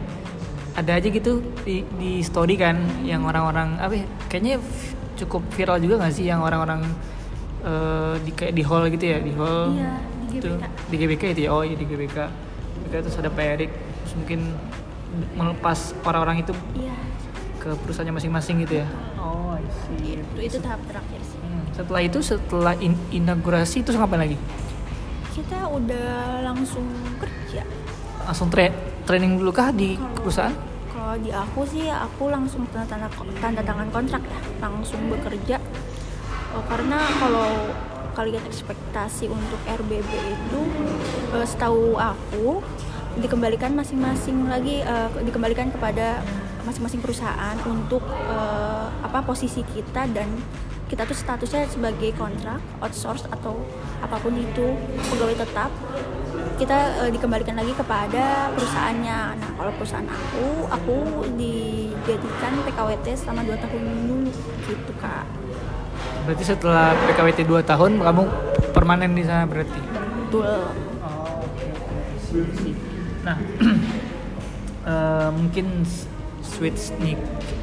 ada 0.77 0.93
aja 1.01 1.09
gitu 1.09 1.41
di, 1.65 1.81
di 1.97 2.21
story 2.21 2.61
kan, 2.61 2.77
yang 3.03 3.25
orang-orang 3.25 3.81
apa? 3.81 3.99
ya, 3.99 4.07
Kayaknya 4.29 4.61
cukup 5.23 5.43
viral 5.51 5.79
juga 5.79 5.95
nggak 5.99 6.13
sih 6.13 6.25
yang 6.25 6.41
orang-orang 6.41 6.83
eh, 7.63 8.15
di 8.21 8.31
kayak 8.31 8.53
di 8.53 8.63
hall 8.63 8.85
gitu 8.89 9.05
ya, 9.05 9.19
di 9.19 9.33
hall. 9.33 9.71
Iya, 9.71 9.93
di 10.21 10.27
GBK. 10.35 10.63
di 10.85 10.97
GBK 10.97 11.23
itu 11.31 11.41
ya, 11.43 11.51
oh 11.51 11.63
iya 11.63 11.75
di 11.75 11.85
GBK. 11.85 12.17
GBK 12.75 12.95
terus 13.01 13.17
ada 13.17 13.29
Pak 13.29 13.45
Erik, 13.49 13.71
terus 13.71 14.15
mungkin 14.17 14.41
melepas 15.33 15.79
orang-orang 16.03 16.41
itu 16.41 16.53
iya 16.75 16.97
ke 17.59 17.71
perusahaannya 17.79 18.15
masing-masing 18.15 18.57
gitu 18.61 18.81
ya. 18.81 18.87
Oh, 19.15 19.55
I 19.55 19.63
see. 19.87 20.19
itu 20.19 20.41
itu 20.43 20.57
tahap 20.59 20.83
terakhir 20.85 21.21
sih 21.23 21.39
Hmm, 21.39 21.63
Setelah 21.71 22.01
itu 22.01 22.19
setelah 22.19 22.75
in- 22.77 22.99
inaugurasi 23.11 23.81
terus 23.81 23.95
ngapain 23.95 24.19
lagi? 24.21 24.35
kita 25.33 25.65
udah 25.65 26.09
langsung 26.43 26.85
kerja 27.17 27.65
Langsung 28.23 28.49
tra- 28.49 28.75
training 29.03 29.37
dulu 29.37 29.49
kah 29.51 29.71
di 29.71 29.95
Kalau- 29.95 30.13
perusahaan? 30.19 30.53
Kalau 31.03 31.19
di 31.19 31.35
aku 31.35 31.67
sih 31.67 31.91
aku 31.91 32.31
langsung 32.31 32.63
tanda 32.71 32.87
tanda 32.87 33.11
tanda 33.43 33.59
tangan 33.59 33.91
kontrak 33.91 34.23
ya. 34.23 34.39
Langsung 34.63 35.11
bekerja. 35.11 35.59
Eh, 36.55 36.65
karena 36.71 37.03
kalau 37.19 37.75
kalian 38.15 38.47
ekspektasi 38.47 39.27
untuk 39.27 39.59
RBB 39.67 40.11
itu 40.15 40.61
eh, 41.35 41.43
setahu 41.43 41.99
aku 41.99 42.63
dikembalikan 43.19 43.75
masing-masing 43.75 44.47
lagi 44.47 44.87
eh, 44.87 45.11
dikembalikan 45.27 45.75
kepada 45.75 46.23
masing-masing 46.63 47.03
perusahaan 47.03 47.59
untuk 47.67 48.07
eh, 48.07 48.87
apa 49.03 49.27
posisi 49.27 49.67
kita 49.75 50.07
dan 50.07 50.31
kita 50.87 51.03
tuh 51.03 51.19
statusnya 51.19 51.67
sebagai 51.67 52.15
kontrak 52.15 52.63
outsource 52.79 53.27
atau 53.27 53.59
apa 53.99 54.23
pun 54.23 54.39
itu 54.39 54.77
pegawai 55.11 55.35
tetap 55.35 55.73
kita 56.57 57.07
eh, 57.07 57.11
dikembalikan 57.13 57.57
lagi 57.57 57.73
kepada 57.73 58.53
perusahaannya. 58.55 59.19
Nah, 59.39 59.51
kalau 59.57 59.73
perusahaan 59.77 60.07
aku, 60.07 60.47
aku 60.69 60.97
dijadikan 61.37 62.53
PKWT 62.67 63.07
selama 63.17 63.41
2 63.47 63.63
tahun 63.63 63.83
dulu 64.09 64.31
gitu, 64.69 64.93
Kak. 65.01 65.25
Berarti 66.29 66.45
setelah 66.47 66.95
PKWT 67.09 67.41
2 67.47 67.63
tahun 67.67 67.91
kamu 67.99 68.23
permanen 68.71 69.13
di 69.17 69.25
sana 69.27 69.45
berarti? 69.49 69.81
Betul. 70.29 70.71
Oh. 71.03 71.41
Nah, 73.27 73.37
eh, 74.93 75.29
mungkin 75.33 75.67
switch 76.43 76.95
nih. 77.01 77.17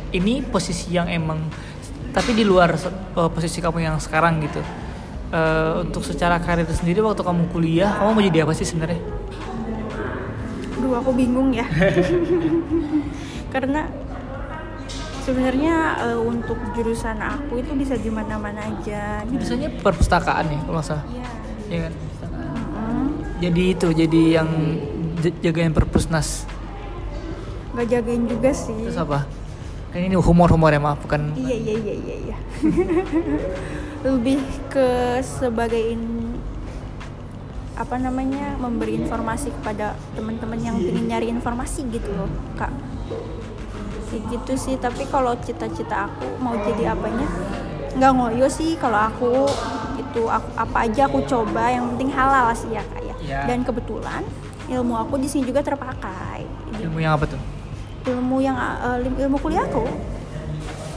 Ini 0.10 0.42
posisi 0.50 0.90
yang 0.98 1.06
emang 1.06 1.46
tapi 2.10 2.34
di 2.34 2.42
luar 2.42 2.74
eh, 2.74 3.30
posisi 3.30 3.62
kamu 3.62 3.80
yang 3.86 3.98
sekarang 4.02 4.42
gitu. 4.42 4.62
Eh, 5.30 5.74
untuk 5.86 6.02
secara 6.02 6.42
karir 6.42 6.66
sendiri 6.74 7.06
waktu 7.06 7.22
kamu 7.22 7.54
kuliah, 7.54 8.02
kamu 8.02 8.18
mau 8.18 8.24
jadi 8.26 8.50
apa 8.50 8.54
sih 8.58 8.66
sebenarnya? 8.66 8.98
Duh, 10.82 10.98
aku 10.98 11.14
bingung 11.14 11.54
ya. 11.54 11.70
Karena 13.54 13.86
sebenarnya 15.22 16.02
eh, 16.02 16.18
untuk 16.18 16.58
jurusan 16.74 17.22
aku 17.22 17.62
itu 17.62 17.78
bisa 17.78 17.94
di 17.94 18.10
mana-mana 18.10 18.74
aja. 18.74 19.22
Ini 19.30 19.38
biasanya 19.38 19.70
perpustakaan 19.86 20.50
ya 20.50 20.60
kalau 20.66 20.82
salah. 20.82 21.06
Iya. 21.14 21.30
Iya 21.70 21.80
kan? 21.86 21.94
Jadi 23.40 23.62
itu, 23.72 23.88
jadi 23.94 24.22
yang 24.42 24.50
jagain 25.46 25.72
perpusnas. 25.78 26.50
Nggak 27.78 27.86
jagain 27.86 28.24
juga 28.26 28.50
sih. 28.50 28.82
Terus 28.82 28.98
apa? 28.98 29.30
Kan 29.90 30.06
ini 30.06 30.14
humor-humor 30.14 30.70
ya 30.70 30.78
maaf, 30.78 31.02
bukan 31.02 31.34
Iya 31.34 31.56
iya 31.58 31.74
iya 31.82 31.96
iya 31.98 32.16
iya. 32.30 32.38
Lebih 34.06 34.40
ke 34.70 35.18
sebagai 35.26 35.82
in- 35.82 36.38
apa 37.74 37.96
namanya 37.96 38.60
memberi 38.60 39.00
informasi 39.00 39.56
kepada 39.56 39.96
teman-teman 40.12 40.60
yang 40.60 40.76
ingin 40.78 41.10
nyari 41.10 41.28
informasi 41.32 41.88
gitu 41.90 42.12
loh 42.14 42.30
kak. 42.54 42.70
Kayak 44.12 44.24
gitu 44.30 44.54
sih. 44.60 44.76
Tapi 44.78 45.08
kalau 45.10 45.34
cita-cita 45.42 46.12
aku 46.12 46.38
mau 46.38 46.54
jadi 46.60 46.94
apanya 46.94 47.26
nggak 47.96 48.12
ngoyo 48.14 48.46
sih 48.52 48.78
kalau 48.78 49.00
aku 49.00 49.48
itu 49.98 50.22
aku 50.28 50.50
apa 50.54 50.78
aja 50.86 51.08
aku 51.10 51.24
coba 51.26 51.72
yang 51.72 51.96
penting 51.96 52.12
halal 52.14 52.54
sih 52.54 52.70
ya 52.70 52.84
kak 52.84 53.02
ya. 53.02 53.16
Iya. 53.26 53.40
Dan 53.50 53.66
kebetulan 53.66 54.22
ilmu 54.70 54.94
aku 55.00 55.18
di 55.18 55.26
sini 55.26 55.50
juga 55.50 55.66
terpakai. 55.66 56.46
ilmu 56.78 57.02
yang 57.02 57.18
apa 57.18 57.26
tuh? 57.26 57.59
Ilmu 58.10 58.38
yang 58.42 58.58
eh, 58.58 59.26
ilmu 59.26 59.38
kuliah 59.38 59.70
aku? 59.70 59.86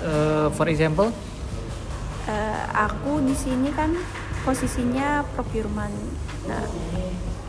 Eh, 0.03 0.47
for 0.57 0.67
example, 0.67 1.13
Eh, 2.23 2.65
aku 2.71 3.19
di 3.27 3.35
sini 3.35 3.75
kan 3.75 3.91
posisinya 4.47 5.27
procurement. 5.35 5.91
Nah 6.47 6.63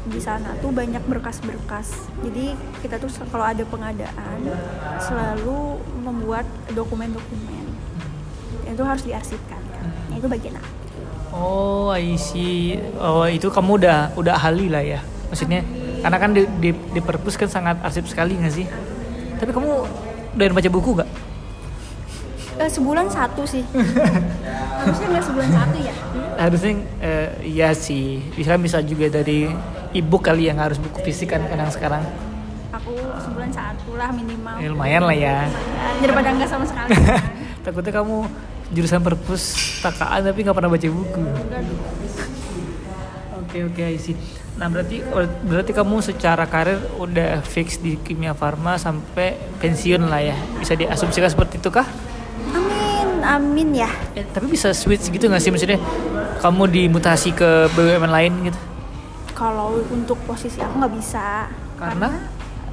di 0.04 0.20
sana 0.20 0.58
tuh 0.60 0.74
banyak 0.74 1.06
berkas-berkas. 1.06 2.10
Jadi 2.26 2.58
kita 2.82 2.98
tuh 2.98 3.08
kalau 3.30 3.46
ada 3.46 3.62
pengadaan 3.70 4.42
selalu 4.98 5.78
membuat 6.02 6.50
dokumen-dokumen. 6.74 7.70
Itu 8.66 8.82
harus 8.82 9.06
diarsipkan 9.06 9.62
kan? 9.62 9.86
Nah, 10.10 10.16
itu 10.18 10.26
bagian 10.26 10.58
aku. 10.58 10.72
Oh, 11.34 11.94
I 11.94 12.18
see. 12.18 12.82
Oh, 12.98 13.30
itu 13.30 13.54
kamu 13.54 13.78
udah 13.78 13.98
udah 14.18 14.34
ahli 14.42 14.74
lah 14.74 14.82
ya. 14.82 15.06
Maksudnya 15.30 15.62
karena 16.02 16.18
kan 16.18 16.34
di, 16.34 16.50
di, 16.60 16.70
di 16.74 17.00
perpus 17.00 17.38
kan 17.38 17.48
sangat 17.48 17.78
arsip 17.86 18.10
sekali 18.10 18.42
nggak 18.42 18.54
sih? 18.54 18.66
Tapi 19.44 19.52
kamu 19.52 19.70
udah 20.40 20.56
baca 20.56 20.70
buku 20.72 20.90
gak? 21.04 21.10
Eh, 22.54 22.70
sebulan 22.72 23.12
satu 23.12 23.44
sih 23.44 23.60
harusnya 24.80 25.08
nggak 25.10 25.26
sebulan 25.26 25.50
satu 25.52 25.78
ya 25.84 25.94
Harusnya 26.38 26.72
eh, 27.02 27.30
iya 27.44 27.70
sih. 27.76 28.24
Bisa 28.32 28.56
bisa 28.56 28.80
juga 28.80 29.12
dari 29.12 29.52
ebook 29.92 30.24
kali 30.24 30.48
yang 30.48 30.64
harus 30.64 30.80
buku 30.80 31.04
fisik 31.04 31.36
kan 31.36 31.44
kadang 31.44 31.68
sekarang. 31.68 32.08
aku 32.72 32.96
sebulan 33.20 33.52
satu 33.52 34.00
lah 34.00 34.16
minimal 34.16 34.56
Ya, 34.64 34.68
lumayan 34.72 35.04
lah 35.04 35.18
ya. 35.18 35.38
Lumayan, 35.44 35.96
daripada 36.00 36.28
nggak 36.40 36.50
sama 36.50 36.66
sekali 36.66 36.90
Takutnya 37.68 37.94
kamu 38.00 38.18
jurusan 38.72 39.02
perpus 39.04 39.44
takaan 39.84 40.24
tapi 40.24 40.40
nggak 40.42 40.56
pernah 40.56 40.72
baca 40.72 40.88
buku. 40.88 41.20
Enggak 41.20 41.62
dong. 43.54 43.70
Oke 43.70 43.80
oke 43.80 43.84
I 43.86 43.98
see. 43.98 44.18
Nah 44.54 44.66
berarti 44.66 45.06
berarti 45.46 45.72
kamu 45.72 46.02
secara 46.02 46.46
karir 46.46 46.82
udah 46.98 47.42
fix 47.42 47.78
di 47.78 47.98
kimia 47.98 48.34
farma 48.34 48.76
sampai 48.76 49.38
pensiun 49.60 50.10
lah 50.10 50.22
ya. 50.22 50.38
Bisa 50.58 50.74
diasumsikan 50.74 51.30
seperti 51.30 51.62
itu 51.62 51.70
kah? 51.70 51.86
amin 52.44 53.24
amin 53.24 53.70
ya 53.74 53.90
Eh, 54.14 54.26
tapi 54.28 54.52
bisa 54.52 54.74
switch 54.74 55.08
gitu 55.08 55.30
nggak 55.30 55.40
sih 55.40 55.50
maksudnya? 55.50 55.80
Kamu 56.42 56.68
dimutasi 56.68 57.32
ke 57.32 57.72
BUMN 57.72 58.12
lain 58.12 58.34
gitu? 58.50 58.60
kalau 59.34 59.82
untuk 59.90 60.16
posisi 60.24 60.62
aku 60.62 60.78
nggak 60.78 60.94
bisa 60.94 61.50
Karena? 61.76 62.10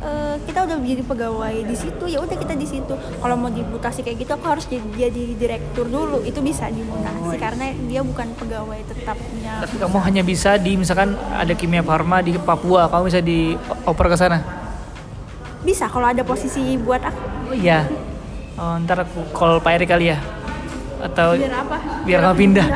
Eh, 0.01 0.37
kita 0.49 0.59
udah 0.65 0.77
jadi 0.81 1.05
pegawai 1.05 1.55
di 1.65 1.77
situ 1.77 2.05
ya 2.09 2.19
udah 2.21 2.37
kita 2.37 2.55
di 2.57 2.67
situ 2.67 2.95
kalau 2.97 3.37
mau 3.37 3.53
dimutasi 3.53 4.01
kayak 4.01 4.25
gitu 4.25 4.33
aku 4.35 4.47
harus 4.49 4.65
jadi, 4.65 4.85
jadi 5.09 5.23
direktur 5.37 5.87
dulu 5.87 6.25
itu 6.25 6.41
bisa 6.41 6.69
dimutasi 6.69 7.37
karena 7.37 7.73
dia 7.87 8.01
bukan 8.01 8.29
pegawai 8.37 8.81
tetapnya 8.89 9.53
Tapi 9.61 9.75
kamu 9.77 9.99
hanya 10.01 10.23
bisa 10.25 10.57
di 10.57 10.73
misalkan 10.77 11.15
ada 11.37 11.53
kimia 11.53 11.85
farma 11.85 12.25
di 12.25 12.37
Papua, 12.41 12.89
kamu 12.89 13.03
bisa 13.13 13.21
dioper 13.21 14.07
ke 14.09 14.17
sana. 14.17 14.39
bisa 15.61 15.85
kalau 15.93 16.09
ada 16.09 16.25
posisi 16.25 16.81
buat 16.81 17.05
aku 17.05 17.21
Oh 17.51 17.57
iya. 17.57 17.85
Oh, 18.57 18.79
ntar 18.81 19.05
aku 19.05 19.27
call 19.35 19.61
Pak 19.61 19.73
Erik 19.77 19.91
kali 19.91 20.15
ya. 20.15 20.19
Atau 21.03 21.37
biar 21.37 21.65
apa 21.67 21.77
biar 22.07 22.21
kamu 22.25 22.37
pindah. 22.39 22.67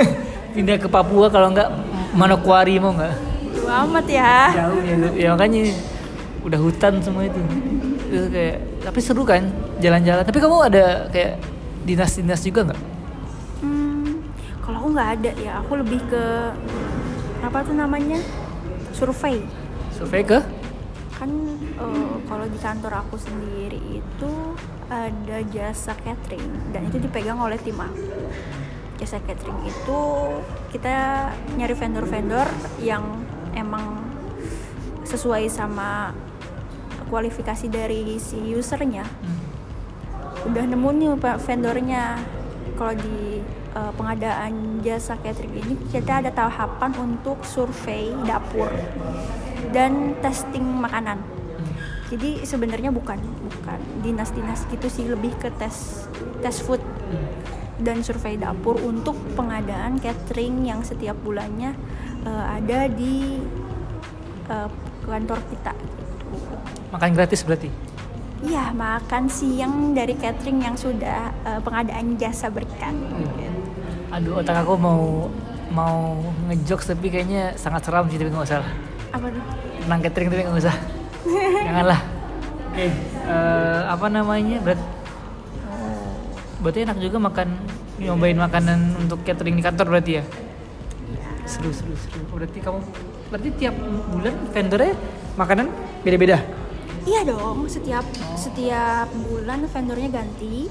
pindah 0.56 0.76
ke 0.76 0.88
Papua 0.88 1.32
kalau 1.32 1.52
enggak 1.52 1.68
Manokwari 2.12 2.80
mau 2.80 2.92
nggak? 2.92 3.14
Jauh 3.56 3.70
amat 3.86 4.06
ya 4.08 4.34
jauh 4.52 4.80
ya, 4.84 4.94
ya 5.16 5.28
makanya 5.32 5.62
udah 6.46 6.60
hutan 6.62 7.02
semua 7.02 7.26
itu. 7.26 7.42
Itu 8.06 8.30
kayak 8.30 8.56
tapi 8.86 8.98
seru 9.02 9.26
kan 9.26 9.50
jalan-jalan. 9.82 10.22
Tapi 10.22 10.38
kamu 10.38 10.56
ada 10.70 11.10
kayak 11.10 11.42
dinas-dinas 11.82 12.40
juga 12.46 12.70
nggak? 12.70 12.80
Hmm, 13.66 14.22
kalau 14.62 14.86
aku 14.86 14.88
nggak 14.94 15.10
ada 15.18 15.30
ya, 15.42 15.52
aku 15.58 15.72
lebih 15.82 16.00
ke 16.06 16.24
apa 17.42 17.58
tuh 17.66 17.74
namanya? 17.74 18.22
Survei. 18.94 19.42
survei 19.92 20.22
ke? 20.22 20.38
Kan 21.18 21.30
eh, 21.58 22.14
kalau 22.30 22.46
di 22.46 22.58
kantor 22.62 23.04
aku 23.04 23.18
sendiri 23.18 23.82
itu 23.98 24.32
ada 24.86 25.38
jasa 25.50 25.98
catering. 25.98 26.70
Dan 26.70 26.86
itu 26.86 27.02
dipegang 27.02 27.42
oleh 27.42 27.58
tim 27.58 27.76
aku. 27.76 28.06
Jasa 28.96 29.18
catering 29.20 29.66
itu 29.66 30.00
kita 30.72 31.28
nyari 31.58 31.74
vendor-vendor 31.76 32.48
yang 32.80 33.04
emang 33.52 34.06
sesuai 35.06 35.46
sama 35.52 36.10
kualifikasi 37.08 37.66
dari 37.70 38.18
si 38.18 38.38
usernya. 38.54 39.06
Udah 40.46 40.64
nemu 40.66 40.88
nih 40.94 41.08
pak 41.18 41.42
vendornya. 41.42 42.20
Kalau 42.76 42.92
di 42.92 43.40
uh, 43.72 43.92
pengadaan 43.96 44.84
jasa 44.84 45.16
catering 45.20 45.64
ini 45.64 45.74
kita 45.88 46.20
ada 46.20 46.28
tahapan 46.28 46.92
untuk 47.00 47.40
survei 47.40 48.12
dapur 48.24 48.68
dan 49.72 50.16
testing 50.20 50.64
makanan. 50.64 51.24
Jadi 52.12 52.44
sebenarnya 52.46 52.94
bukan 52.94 53.18
bukan 53.18 53.80
dinas-dinas 54.04 54.68
gitu 54.70 54.86
sih 54.86 55.08
lebih 55.08 55.34
ke 55.40 55.50
tes 55.56 56.06
tes 56.44 56.56
food 56.62 56.78
dan 57.82 58.00
survei 58.00 58.40
dapur 58.40 58.78
untuk 58.80 59.16
pengadaan 59.36 60.00
catering 60.00 60.64
yang 60.64 60.80
setiap 60.80 61.16
bulannya 61.20 61.76
uh, 62.24 62.56
ada 62.56 62.88
di 62.88 63.40
uh, 64.48 64.68
kantor 65.04 65.40
kita. 65.52 65.74
Makan 66.90 67.10
gratis 67.12 67.42
berarti? 67.42 67.68
Iya, 68.36 68.70
makan 68.70 69.26
siang 69.26 69.96
dari 69.96 70.12
catering 70.14 70.60
yang 70.60 70.76
sudah 70.76 71.32
eh, 71.42 71.60
pengadaan 71.60 72.14
jasa 72.16 72.52
berikan. 72.52 72.94
aduh 74.06 74.38
otak 74.38 74.62
aku 74.62 74.78
mau 74.78 75.26
mau 75.68 76.14
ngejokes 76.46 76.94
tapi 76.94 77.10
kayaknya 77.10 77.52
sangat 77.58 77.82
seram 77.84 78.06
sih 78.06 78.16
tapi 78.16 78.30
nggak 78.30 78.46
usah 78.46 78.62
Apa 79.10 79.26
tuh? 79.28 79.42
tentang 79.82 80.00
catering 80.06 80.28
tapi 80.30 80.42
nggak 80.46 80.60
usah 80.62 80.76
janganlah. 81.66 82.00
Oke 82.70 82.86
eh, 82.86 83.80
apa 83.84 84.06
namanya? 84.06 84.56
Berat. 84.62 84.80
Oh, 85.66 86.06
berarti 86.62 86.86
enak 86.86 86.96
juga 87.02 87.18
makan 87.18 87.48
nyobain 87.98 88.38
makanan 88.38 88.78
untuk 89.00 89.24
catering 89.26 89.56
di 89.58 89.64
kantor 89.64 89.86
berarti 89.90 90.12
ya? 90.20 90.24
Seru 91.44 91.74
seru 91.74 91.94
seru. 91.98 92.22
Berarti 92.30 92.58
kamu 92.62 92.78
berarti 93.26 93.48
tiap 93.58 93.74
bulan 94.12 94.34
vendornya 94.54 94.94
makanan 95.34 95.66
beda-beda 96.06 96.38
Iya 97.06 97.22
dong, 97.22 97.70
setiap 97.70 98.02
setiap 98.34 99.06
bulan 99.30 99.62
vendornya 99.64 100.10
ganti 100.10 100.66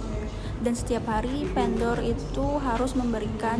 dan 0.60 0.76
setiap 0.76 1.08
hari 1.08 1.48
vendor 1.56 2.00
itu 2.04 2.60
harus 2.60 2.92
memberikan 2.92 3.60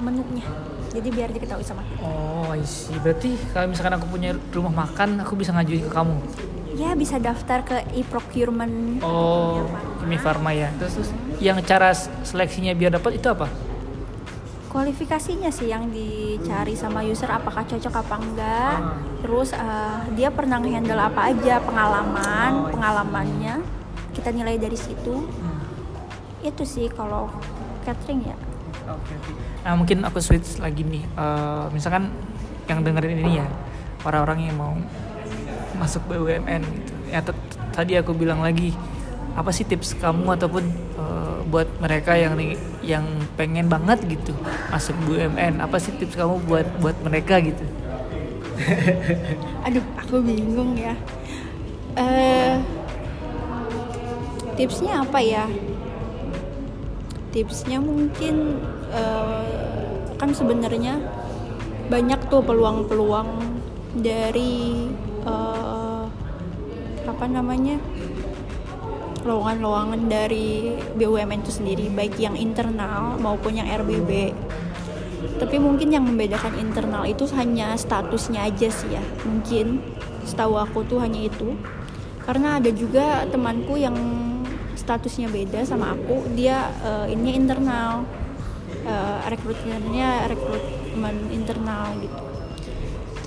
menunya. 0.00 0.44
Jadi 0.88 1.08
biar 1.12 1.28
diketahui 1.28 1.60
sama 1.60 1.84
kita. 1.84 2.00
oh 2.00 2.48
I 2.48 2.64
see 2.64 2.96
berarti 2.96 3.36
kalau 3.52 3.68
misalkan 3.68 4.00
aku 4.00 4.08
punya 4.08 4.32
rumah 4.56 4.72
makan 4.72 5.20
aku 5.20 5.36
bisa 5.36 5.52
ngajuin 5.52 5.84
ke 5.84 5.92
kamu 5.92 6.16
Ya 6.80 6.96
bisa 6.96 7.20
daftar 7.20 7.60
ke 7.60 7.76
e-procurement. 7.92 9.04
oh 9.04 9.68
ini 10.08 10.16
farma 10.16 10.56
ya 10.56 10.72
terus, 10.80 10.96
terus 10.96 11.10
yang 11.44 11.60
cara 11.60 11.92
seleksinya 12.24 12.72
biar 12.72 12.96
dapat 12.96 13.20
itu 13.20 13.28
apa 13.28 13.52
Kualifikasinya 14.68 15.48
sih 15.48 15.72
yang 15.72 15.88
dicari 15.88 16.76
sama 16.76 17.00
user 17.00 17.32
apakah 17.32 17.64
cocok 17.64 17.94
apa 18.04 18.14
enggak. 18.20 18.76
Terus 19.24 19.56
eh, 19.56 19.98
dia 20.12 20.28
pernah 20.28 20.60
handle 20.60 21.00
apa 21.00 21.32
aja 21.32 21.56
pengalaman, 21.64 22.68
pengalamannya. 22.68 23.64
Kita 24.12 24.28
nilai 24.28 24.60
dari 24.60 24.76
situ. 24.76 25.24
Itu 26.44 26.62
sih 26.68 26.92
kalau 26.92 27.32
catering 27.88 28.28
ya. 28.28 28.36
Nah 29.64 29.72
mungkin 29.72 30.04
aku 30.04 30.20
switch 30.20 30.60
lagi 30.60 30.84
nih. 30.84 31.04
Eh, 31.16 31.64
misalkan 31.72 32.12
yang 32.68 32.84
dengerin 32.84 33.24
ini 33.24 33.40
ya 33.40 33.48
orang-orang 34.04 34.52
yang 34.52 34.56
mau 34.60 34.76
masuk 35.80 36.04
BUMN 36.12 36.62
gitu. 36.62 36.92
Ya 37.08 37.24
tadi 37.72 37.96
aku 37.96 38.12
bilang 38.12 38.44
lagi 38.44 38.76
apa 39.32 39.48
sih 39.54 39.64
tips 39.64 39.96
kamu 39.96 40.36
ataupun 40.36 40.64
eh, 41.00 41.27
buat 41.48 41.68
mereka 41.80 42.12
yang 42.14 42.36
yang 42.84 43.04
pengen 43.34 43.66
banget 43.72 44.00
gitu 44.04 44.36
masuk 44.68 44.94
BUMN 45.08 45.64
apa 45.64 45.80
sih 45.80 45.96
tips 45.96 46.16
kamu 46.16 46.40
buat 46.44 46.68
buat 46.80 46.96
mereka 47.04 47.40
gitu? 47.40 47.64
Aduh, 49.66 49.84
aku 49.96 50.20
bingung 50.20 50.76
ya. 50.76 50.94
Eh 51.96 52.58
tipsnya 54.58 55.02
apa 55.06 55.18
ya? 55.22 55.46
Tipsnya 57.32 57.78
mungkin 57.78 58.58
eh, 58.92 59.46
kan 60.18 60.30
sebenarnya 60.34 60.98
banyak 61.88 62.20
tuh 62.28 62.42
peluang-peluang 62.44 63.30
dari 63.96 64.90
eh, 65.24 66.04
apa 67.08 67.24
namanya 67.24 67.80
lowongan-lowongan 69.28 70.08
dari 70.08 70.72
BUMN 70.96 71.44
itu 71.44 71.52
sendiri 71.52 71.92
baik 71.92 72.16
yang 72.16 72.34
internal 72.34 73.20
maupun 73.20 73.60
yang 73.60 73.68
RBB 73.68 74.32
tapi 75.38 75.56
mungkin 75.62 75.94
yang 75.94 76.02
membedakan 76.02 76.58
internal 76.58 77.06
itu 77.06 77.22
hanya 77.38 77.78
statusnya 77.78 78.50
aja 78.50 78.68
sih 78.70 78.90
ya. 78.90 79.02
Mungkin 79.22 79.78
setahu 80.26 80.58
aku 80.58 80.82
tuh 80.84 80.98
hanya 80.98 81.30
itu. 81.30 81.54
Karena 82.26 82.60
ada 82.60 82.68
juga 82.74 83.24
temanku 83.30 83.78
yang 83.78 83.96
statusnya 84.74 85.30
beda 85.30 85.62
sama 85.64 85.94
aku. 85.94 86.26
Dia 86.34 86.74
eh, 86.82 87.14
ini 87.14 87.38
internal. 87.38 88.02
Eh, 88.84 89.18
rekrutmennya 89.30 90.28
rekrutmen 90.28 91.16
internal 91.32 91.96
gitu. 92.02 92.18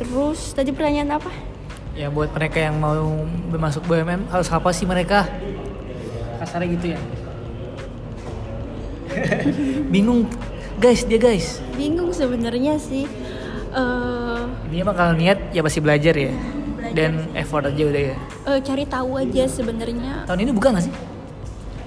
Terus 0.02 0.40
tadi 0.54 0.70
pertanyaan 0.76 1.18
apa? 1.18 1.32
Ya 1.96 2.08
buat 2.08 2.32
mereka 2.32 2.60
yang 2.60 2.80
mau 2.80 3.26
masuk 3.52 3.84
BUMN 3.88 4.32
harus 4.32 4.48
apa 4.52 4.70
sih 4.72 4.88
mereka? 4.88 5.28
Kasarnya 6.42 6.68
gitu 6.74 6.86
ya. 6.98 7.00
bingung. 9.94 10.26
Guys 10.82 11.06
dia 11.06 11.22
guys. 11.22 11.62
Bingung 11.78 12.10
sebenarnya 12.10 12.82
sih. 12.82 13.06
Eh 13.72 14.42
ini 14.74 14.82
emang 14.82 14.98
kalau 14.98 15.14
niat 15.14 15.54
ya 15.54 15.62
pasti 15.62 15.78
belajar 15.78 16.18
ya. 16.18 16.34
Dan 16.92 17.30
effort 17.38 17.70
aja 17.70 17.84
udah 17.88 18.04
ya. 18.12 18.18
Eh, 18.50 18.60
cari 18.66 18.84
tahu 18.90 19.22
aja 19.22 19.46
sebenarnya. 19.46 20.26
Tahun 20.26 20.40
ini 20.42 20.52
buka 20.52 20.74
nggak 20.74 20.86
sih? 20.90 20.96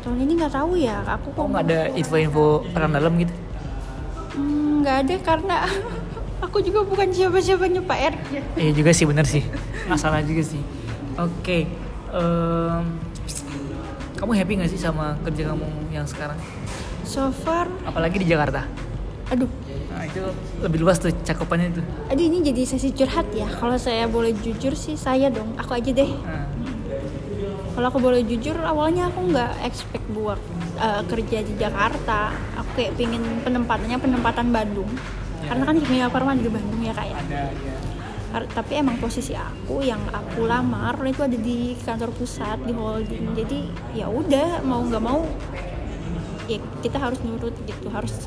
Tahun 0.07 0.19
ini 0.23 0.33
nggak 0.39 0.53
tahu 0.55 0.79
ya. 0.79 1.03
Aku 1.19 1.35
kok 1.35 1.45
nggak 1.51 1.65
ada 1.67 1.81
info-info 1.99 2.63
orang 2.73 2.93
dalam 2.95 3.13
gitu? 3.19 3.35
Hmm, 4.39 4.87
nggak 4.87 4.97
ada 5.05 5.15
karena 5.21 5.57
aku 6.45 6.63
juga 6.63 6.87
bukan 6.87 7.11
siapa-siapanya 7.11 7.83
Pak 7.83 7.99
R. 7.99 8.15
Iya 8.55 8.71
juga 8.71 8.91
sih 8.95 9.05
bener 9.11 9.27
sih. 9.27 9.43
Masalah 9.91 10.23
juga 10.23 10.47
sih. 10.47 10.63
Oke 11.19 11.67
em, 12.15 12.85
kamu 14.25 14.41
happy 14.41 14.53
nggak 14.57 14.73
sih 14.73 14.81
sama 14.81 15.21
kerja 15.21 15.53
kamu 15.53 15.69
yang 15.93 16.09
sekarang? 16.09 16.41
So 17.05 17.29
far 17.29 17.69
apalagi 17.85 18.25
di 18.25 18.33
Jakarta. 18.33 18.65
aduh. 19.29 19.49
Nah 19.93 20.05
itu 20.09 20.25
lebih 20.65 20.81
luas 20.81 20.97
tuh 20.97 21.13
cakupannya 21.13 21.77
itu. 21.77 21.85
Aduh 22.09 22.25
ini 22.25 22.41
jadi 22.41 22.65
sesi 22.65 22.89
curhat 22.97 23.29
ya. 23.37 23.45
Kalau 23.45 23.77
saya 23.77 24.09
boleh 24.09 24.33
jujur 24.41 24.73
sih 24.73 24.97
saya 24.97 25.29
dong. 25.29 25.53
Aku 25.61 25.77
aja 25.77 25.93
deh. 25.93 26.09
Nah, 26.09 26.49
kalau 27.77 27.87
aku 27.93 28.01
boleh 28.01 28.25
jujur 28.25 28.57
awalnya 28.65 29.13
aku 29.13 29.29
nggak 29.29 29.61
expect 29.69 30.05
buat 30.17 30.41
uh, 30.81 31.05
kerja 31.05 31.45
di 31.45 31.61
Jakarta. 31.61 32.33
Aku 32.65 32.81
kayak 32.81 32.97
pingin 32.97 33.21
penempatannya 33.45 34.01
penempatan 34.01 34.49
Bandung. 34.49 34.89
Karena 35.45 35.69
kan 35.69 35.77
kimia 35.77 36.09
farma 36.09 36.33
di 36.33 36.49
Bandung 36.49 36.81
ya 36.81 36.97
kayak 36.97 37.17
ada 37.29 37.53
ya 37.53 37.53
Kar- 37.53 37.74
tapi 38.43 38.83
emang 38.83 38.99
posisi 38.99 39.31
aku 39.39 39.79
yang 39.87 40.03
aku 40.11 40.51
lamar 40.51 40.99
itu 41.07 41.23
ada 41.23 41.39
di 41.39 41.79
kantor 41.87 42.11
pusat 42.11 42.59
di 42.67 42.75
holding. 42.75 43.31
Jadi 43.39 43.71
ya 43.95 44.11
udah 44.11 44.59
mau 44.67 44.83
nggak 44.83 45.05
mau 45.05 45.23
ya 46.51 46.59
kita 46.83 46.99
harus 46.99 47.23
nurut 47.23 47.55
gitu. 47.63 47.87
Harus 47.95 48.27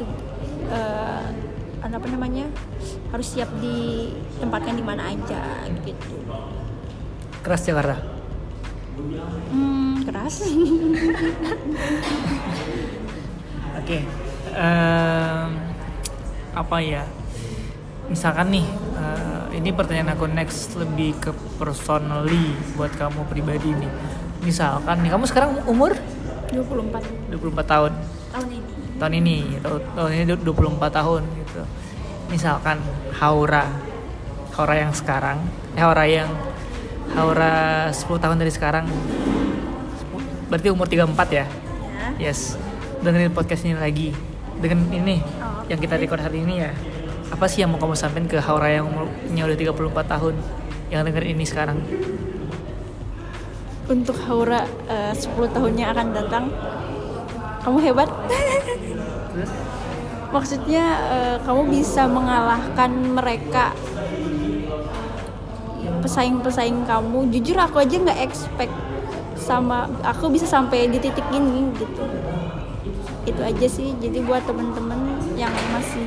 uh, 0.71 1.27
apa 1.83 2.07
namanya 2.11 2.47
harus 3.11 3.27
siap 3.35 3.51
ditempatkan 3.59 4.75
di 4.79 4.83
mana 4.83 5.11
aja 5.11 5.67
gitu. 5.83 6.15
Keras 7.43 7.63
Jakarta? 7.67 7.99
Hmm, 9.51 10.03
keras. 10.03 10.41
Oke, 13.77 14.03
em, 14.51 15.49
apa 16.51 16.77
ya? 16.83 17.05
Misalkan 18.07 18.47
nih, 18.51 18.65
eh, 18.95 19.59
ini 19.59 19.69
pertanyaan 19.75 20.15
aku 20.15 20.31
next 20.31 20.75
lebih 20.79 21.19
ke 21.19 21.31
personally 21.59 22.55
buat 22.79 22.91
kamu 22.95 23.27
pribadi 23.27 23.75
nih. 23.75 23.91
Misalkan 24.43 25.03
nih, 25.03 25.11
kamu 25.11 25.23
sekarang 25.27 25.51
umur 25.67 25.91
24 26.51 27.03
24 27.31 27.67
tahun. 27.67 27.91
tahun 28.31 28.47
ini 28.47 28.71
Tahun 28.97 29.13
ini, 29.13 29.37
tahun, 29.61 29.81
tahun 29.93 30.09
ini 30.09 30.23
24 30.41 30.89
tahun 30.89 31.21
gitu. 31.43 31.61
Misalkan 32.31 32.81
Haura, 33.19 33.67
Haura 34.55 34.75
yang 34.75 34.89
sekarang, 34.95 35.37
eh 35.77 35.83
Haura 35.83 36.07
yang 36.07 36.31
Haura 37.13 37.87
10 37.93 38.17
tahun 38.17 38.37
dari 38.39 38.51
sekarang. 38.51 38.89
Berarti 40.47 40.67
umur 40.71 40.87
34 40.87 41.27
ya? 41.29 41.45
ya 42.17 42.31
Yes, 42.31 42.55
dengerin 43.03 43.35
podcast 43.35 43.67
ini 43.67 43.75
lagi. 43.75 44.15
Dengan 44.57 44.89
ini 44.89 45.21
Oh, 45.37 45.61
yang 45.69 45.77
kita 45.77 45.99
record 45.99 46.23
hari 46.23 46.41
ini 46.41 46.65
ya. 46.65 46.71
Apa 47.27 47.45
sih 47.51 47.63
yang 47.63 47.75
mau 47.75 47.79
kamu 47.79 47.95
sampaikan 47.97 48.27
ke 48.27 48.37
Haura 48.39 48.71
yang 48.71 48.87
umurnya 48.87 49.43
udah 49.43 49.57
34 49.57 50.13
tahun 50.13 50.35
yang 50.87 51.03
dengerin 51.03 51.35
ini 51.35 51.45
sekarang? 51.45 51.77
untuk 53.87 54.19
Haura 54.27 54.67
eh, 54.87 55.13
10 55.15 55.55
tahunnya 55.55 55.85
akan 55.95 56.07
datang. 56.11 56.45
Kamu 57.63 57.77
hebat. 57.83 58.09
Terus? 59.31 59.51
Maksudnya 60.31 60.85
eh, 61.07 61.37
kamu 61.43 61.71
bisa 61.71 62.03
mengalahkan 62.07 62.91
mereka 62.91 63.71
pesaing-pesaing 66.03 66.83
kamu. 66.83 67.31
Jujur 67.31 67.57
aku 67.59 67.79
aja 67.79 67.95
nggak 67.95 68.19
expect 68.27 68.75
sama 69.39 69.87
aku 70.03 70.27
bisa 70.27 70.43
sampai 70.43 70.91
di 70.91 70.99
titik 70.99 71.25
ini 71.31 71.71
gitu. 71.79 72.03
Itu 73.23 73.41
aja 73.43 73.67
sih. 73.67 73.95
Jadi 74.03 74.19
buat 74.23 74.43
temen-temen 74.43 74.99
yang 75.39 75.51
masih 75.71 76.03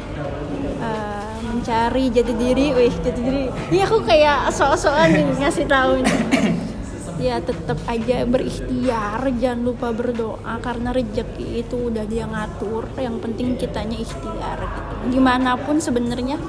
eh, 0.81 1.35
mencari 1.45 2.05
jati 2.09 2.33
diri 2.35 2.66
wih 2.73 2.95
jati 3.05 3.21
diri. 3.21 3.45
Ini 3.71 3.81
aku 3.85 4.03
kayak 4.03 4.51
soal-soal 4.51 5.12
nih 5.12 5.25
ngasih 5.38 5.66
tahu 5.69 6.01
nih. 6.03 6.19
ya 7.31 7.37
tetap 7.37 7.77
aja 7.85 8.25
berikhtiar 8.25 9.21
jangan 9.37 9.61
lupa 9.61 9.93
berdoa 9.93 10.57
karena 10.64 10.88
rezeki 10.88 11.61
itu 11.61 11.93
udah 11.93 12.09
dia 12.09 12.25
ngatur 12.25 12.88
yang 12.97 13.21
penting 13.21 13.61
kitanya 13.61 14.01
ikhtiar 14.01 14.57
gitu. 14.57 14.95
Gimana 15.12 15.61
pun 15.61 15.77
sebenarnya 15.77 16.40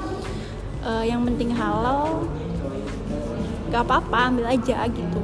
eh, 0.88 1.04
yang 1.12 1.28
penting 1.28 1.52
halal 1.52 2.24
gak 3.68 3.84
apa-apa 3.88 4.32
ambil 4.32 4.46
aja 4.48 4.84
gitu. 4.88 5.20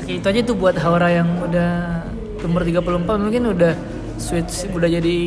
Oke, 0.00 0.16
itu 0.20 0.26
aja 0.28 0.40
tuh 0.44 0.56
buat 0.56 0.76
Haura 0.80 1.12
yang 1.12 1.28
udah 1.44 2.04
umur 2.44 2.64
34 2.64 3.04
mungkin 3.20 3.52
udah 3.52 3.72
switch 4.16 4.68
udah 4.72 4.88
jadi 4.88 5.20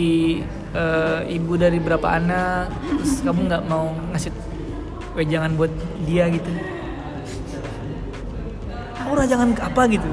eh, 0.74 1.20
ibu 1.30 1.54
dari 1.56 1.78
berapa 1.78 2.08
anak 2.10 2.72
terus 2.98 3.20
kamu 3.20 3.40
nggak 3.46 3.64
mau 3.66 3.92
ngasih 4.10 4.32
wejangan 5.14 5.52
buat 5.54 5.72
dia 6.02 6.28
gitu? 6.28 6.52
Haura 8.98 9.24
jangan 9.26 9.52
ke- 9.52 9.60
apa 9.62 9.82
gitu? 9.88 10.08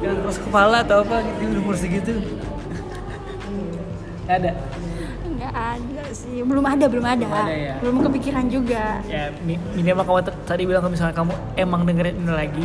Jangan 0.00 0.16
keras 0.20 0.38
kepala 0.38 0.76
atau 0.80 1.02
apa 1.02 1.16
gitu 1.36 1.58
umur 1.58 1.74
segitu? 1.74 2.14
Nggak 4.22 4.36
ada? 4.38 4.50
Nggak 5.26 5.52
ada 5.54 6.02
sih. 6.12 6.38
Belum 6.40 6.62
ada 6.62 6.84
belum 6.86 7.02
ada, 7.02 7.18
Belum 7.20 7.34
ada 7.42 7.52
ya? 7.52 7.74
belum 7.80 7.96
kepikiran 8.06 8.46
juga. 8.46 9.02
Ya 9.04 9.34
mi- 9.40 9.58
minimal 9.74 10.04
kamu 10.04 10.18
tadi 10.44 10.62
bilang 10.62 10.80
kalau 10.80 10.94
misalnya 10.94 11.16
kamu 11.16 11.32
emang 11.56 11.82
dengerin 11.82 12.16
ini 12.16 12.30
lagi 12.30 12.64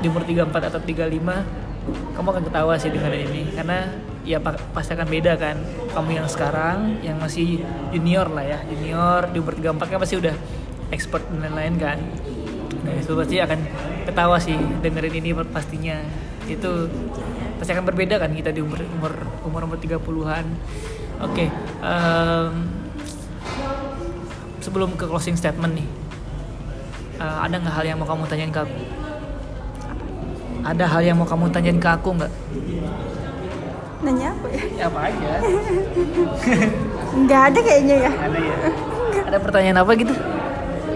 di 0.00 0.06
umur 0.06 0.22
34 0.22 0.68
atau 0.68 0.80
35 0.80 1.40
kamu 2.12 2.28
akan 2.28 2.42
ketawa 2.44 2.72
sih 2.76 2.88
dengerin 2.88 3.24
ini 3.26 3.42
karena 3.52 3.88
ya 4.24 4.38
pa- 4.38 4.60
pasti 4.76 4.92
akan 4.96 5.08
beda 5.08 5.32
kan. 5.36 5.56
Kamu 5.94 6.10
yang 6.14 6.28
sekarang 6.28 7.00
yang 7.04 7.16
masih 7.20 7.62
junior 7.90 8.28
lah 8.30 8.44
ya 8.44 8.58
junior 8.68 9.28
di 9.32 9.38
umur 9.40 9.54
34 9.56 9.92
kan 9.92 9.98
pasti 10.00 10.16
udah 10.20 10.34
expert 10.92 11.24
dan 11.30 11.40
lain-lain 11.50 11.74
kan. 11.80 11.98
Nah 12.84 12.92
itu 12.96 13.12
pasti 13.16 13.36
akan 13.40 13.58
ketawa 14.08 14.36
sih 14.40 14.56
dengerin 14.84 15.14
ini 15.20 15.30
pastinya. 15.48 16.00
Itu 16.48 16.90
pasti 17.60 17.76
akan 17.76 17.84
berbeda 17.84 18.16
kan 18.16 18.32
kita 18.32 18.56
di 18.56 18.64
umur 18.64 18.80
umur 18.96 19.12
umur 19.44 19.60
umur 19.68 19.76
30-an 19.76 20.48
oke 21.20 21.44
em, 21.84 22.52
sebelum 24.64 24.96
ke 24.96 25.04
closing 25.04 25.36
statement 25.36 25.76
nih 25.76 25.84
eh, 27.20 27.38
ada 27.44 27.60
nggak 27.60 27.74
hal 27.76 27.84
yang 27.84 28.00
mau 28.00 28.08
kamu 28.08 28.24
tanyain 28.32 28.48
ke 28.48 28.64
aku? 28.64 28.80
Ada 30.60 30.84
hal 30.88 31.02
yang 31.04 31.16
mau 31.20 31.28
kamu 31.28 31.52
tanyain 31.52 31.76
ke 31.76 31.88
aku 31.88 32.16
nggak 32.16 32.32
nanya 34.00 34.32
apa 34.32 34.46
ya? 34.48 34.62
Ya 34.76 34.84
apa 34.88 35.00
aja. 35.08 35.28
Nggak 37.10 37.42
ada 37.52 37.58
kayaknya 37.60 37.96
ya. 38.08 38.12
Ada 38.12 38.38
ya. 38.38 38.56
Ada 39.28 39.38
pertanyaan 39.38 39.78
apa 39.84 39.92
gitu? 39.98 40.14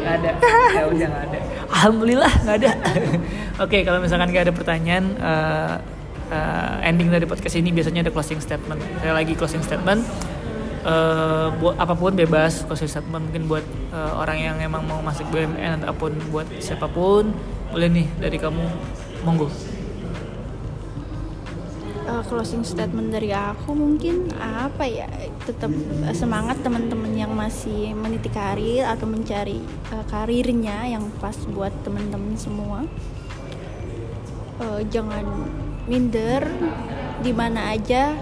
Nggak 0.01 0.15
ada. 0.21 0.31
Ya 0.75 0.85
udah 0.89 1.07
nggak 1.09 1.25
ada 1.29 1.39
alhamdulillah 1.85 2.33
nggak 2.47 2.57
ada. 2.65 2.71
Oke 3.65 3.85
kalau 3.85 4.01
misalkan 4.01 4.33
nggak 4.33 4.49
ada 4.49 4.55
pertanyaan 4.57 5.05
eh, 5.21 5.75
eh, 6.33 6.89
ending 6.89 7.13
dari 7.13 7.29
podcast 7.29 7.61
ini 7.61 7.75
biasanya 7.77 8.09
ada 8.09 8.13
closing 8.15 8.41
statement. 8.41 8.81
Saya 9.05 9.13
lagi 9.13 9.37
closing 9.37 9.61
statement. 9.61 10.01
Eh, 10.85 11.49
buat 11.61 11.77
apa 11.77 11.93
pun 11.93 12.17
bebas 12.17 12.65
closing 12.65 12.89
statement. 12.89 13.29
Mungkin 13.29 13.45
buat 13.45 13.65
eh, 13.93 14.13
orang 14.17 14.39
yang 14.41 14.57
emang 14.65 14.89
mau 14.89 15.05
masuk 15.05 15.29
BUMN 15.29 15.85
ataupun 15.85 16.17
buat 16.33 16.49
siapa 16.57 16.89
pun. 16.89 17.35
Boleh 17.69 17.93
nih 17.93 18.07
dari 18.17 18.41
kamu. 18.41 18.65
Monggo 19.29 19.49
Eh, 22.15 22.23
closing 22.31 22.63
statement 22.63 23.11
dari 23.11 23.35
aku 23.35 23.75
mungkin 23.75 24.31
apa 24.39 24.87
ya 24.87 25.11
tetap 25.43 25.75
semangat 26.15 26.63
teman-teman 26.63 27.11
yang 27.11 27.35
masih 27.35 27.91
meniti 27.91 28.31
karir 28.31 28.87
atau 28.87 29.11
mencari 29.11 29.59
eh, 29.91 30.05
karirnya 30.07 30.87
yang 30.87 31.11
pas 31.19 31.35
buat 31.51 31.75
teman-teman 31.83 32.39
semua. 32.39 32.87
Eh, 34.63 34.81
jangan 34.95 35.27
minder 35.91 36.47
di 37.19 37.35
mana 37.35 37.75
aja 37.75 38.15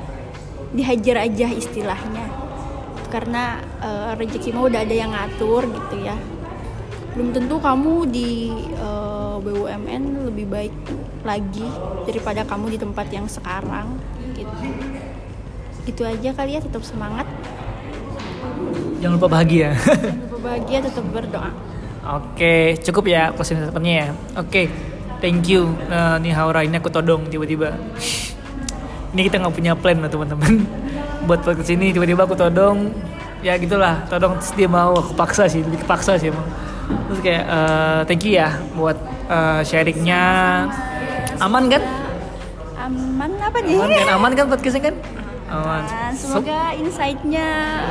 dihajar 0.73 1.29
aja 1.29 1.53
istilahnya. 1.53 2.33
Karena 3.13 3.61
eh, 3.61 4.11
rezeki 4.17 4.57
mah 4.57 4.73
udah 4.73 4.81
ada 4.89 4.95
yang 4.97 5.13
ngatur 5.13 5.69
gitu 5.69 5.97
ya. 6.01 6.17
Belum 7.13 7.29
tentu 7.37 7.61
kamu 7.61 8.09
di 8.09 8.57
eh, 8.73 9.02
BUMN 9.43 10.31
lebih 10.31 10.47
baik 10.49 10.75
lagi 11.27 11.67
daripada 12.07 12.47
kamu 12.47 12.75
di 12.75 12.79
tempat 12.79 13.07
yang 13.11 13.27
sekarang 13.27 13.99
gitu 14.39 14.55
itu 15.83 16.03
aja 16.07 16.31
kali 16.31 16.57
ya 16.57 16.61
tetap 16.63 16.87
semangat 16.87 17.27
jangan 19.03 19.19
lupa 19.19 19.29
bahagia 19.39 19.75
jangan 19.75 20.23
lupa 20.31 20.39
bahagia 20.47 20.79
tetap 20.87 21.05
berdoa 21.11 21.53
Oke, 22.03 22.75
cukup 22.83 23.15
ya 23.15 23.31
closing 23.31 23.63
statementnya 23.63 23.95
ya. 23.95 24.09
Oke, 24.35 24.67
thank 25.23 25.47
you. 25.47 25.71
Nah, 25.87 26.19
nih 26.19 26.35
Haura 26.35 26.67
ini 26.67 26.75
aku 26.83 26.91
todong 26.91 27.31
tiba-tiba. 27.31 27.79
ini 29.15 29.23
kita 29.31 29.39
nggak 29.39 29.55
punya 29.55 29.79
plan 29.79 30.03
loh 30.03 30.11
teman-teman. 30.11 30.67
buat 31.27 31.39
podcast 31.47 31.71
ini 31.71 31.95
tiba-tiba 31.95 32.27
aku 32.27 32.35
todong 32.35 32.91
ya 33.47 33.55
gitulah 33.55 34.03
todong 34.11 34.39
terus 34.43 34.55
dia 34.59 34.67
mau 34.67 34.95
aku 34.99 35.15
paksa 35.15 35.47
sih 35.47 35.63
lebih 35.63 35.87
kepaksa 35.87 36.19
sih 36.19 36.35
emang 36.35 36.47
terus 37.09 37.21
kayak 37.21 37.45
eh, 37.45 38.01
thank 38.09 38.23
you 38.25 38.35
ya 38.37 38.57
buat 38.75 38.99
eh, 39.29 39.61
sharingnya. 39.67 40.25
Aman 41.43 41.67
kan? 41.67 41.83
Aman 42.79 43.31
apa 43.39 43.59
nih? 43.63 43.79
aman 43.79 43.91
kan? 43.91 44.07
Aman 44.15 44.33
kan 44.35 44.47
podcastnya 44.51 44.83
kan? 44.91 44.97
Aman. 45.53 45.83
Semoga 46.17 46.73
insight-nya 46.75 47.49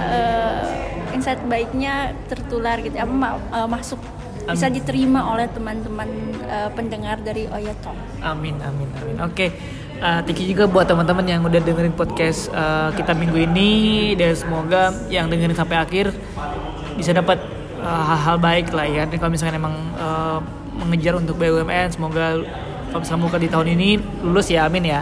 eh, 0.10 1.16
insight 1.16 1.42
baiknya 1.46 2.18
tertular 2.26 2.80
gitu. 2.82 2.96
Apa 2.98 3.38
eh, 3.38 3.68
masuk 3.70 4.00
bisa 4.42 4.68
Amin. 4.68 4.82
diterima 4.82 5.30
oleh 5.32 5.46
teman-teman 5.54 6.10
eh, 6.50 6.70
pendengar 6.74 7.22
dari 7.22 7.46
Oya 7.52 7.78
Talk. 7.86 7.96
Amin, 8.26 8.58
amin, 8.62 8.90
amin. 8.98 9.16
Oke, 9.22 9.54
uh, 10.02 10.20
thank 10.26 10.42
you 10.42 10.50
juga 10.50 10.66
buat 10.66 10.90
teman-teman 10.90 11.26
yang 11.26 11.42
udah 11.46 11.62
dengerin 11.62 11.94
podcast 11.94 12.50
uh, 12.52 12.90
kita 12.98 13.14
minggu 13.14 13.38
ini. 13.38 13.72
Dan 14.18 14.34
semoga 14.34 14.94
yang 15.08 15.30
dengerin 15.30 15.56
sampai 15.56 15.78
akhir 15.78 16.14
bisa 16.98 17.14
dapat 17.14 17.38
uh, 17.82 18.04
hal-hal 18.14 18.38
baik 18.38 18.72
lah 18.72 18.88
ya. 18.88 19.04
Kalau 19.10 19.32
misalkan 19.34 19.58
emang 19.58 19.76
uh, 19.98 20.40
mengejar 20.78 21.18
untuk 21.18 21.36
BUMN, 21.42 21.92
semoga 21.92 22.40
kalau 22.92 23.02
misalkan 23.02 23.22
buka 23.26 23.38
di 23.42 23.50
tahun 23.50 23.68
ini 23.76 23.90
lulus 24.24 24.48
ya, 24.54 24.70
amin 24.70 24.84
ya. 24.86 25.02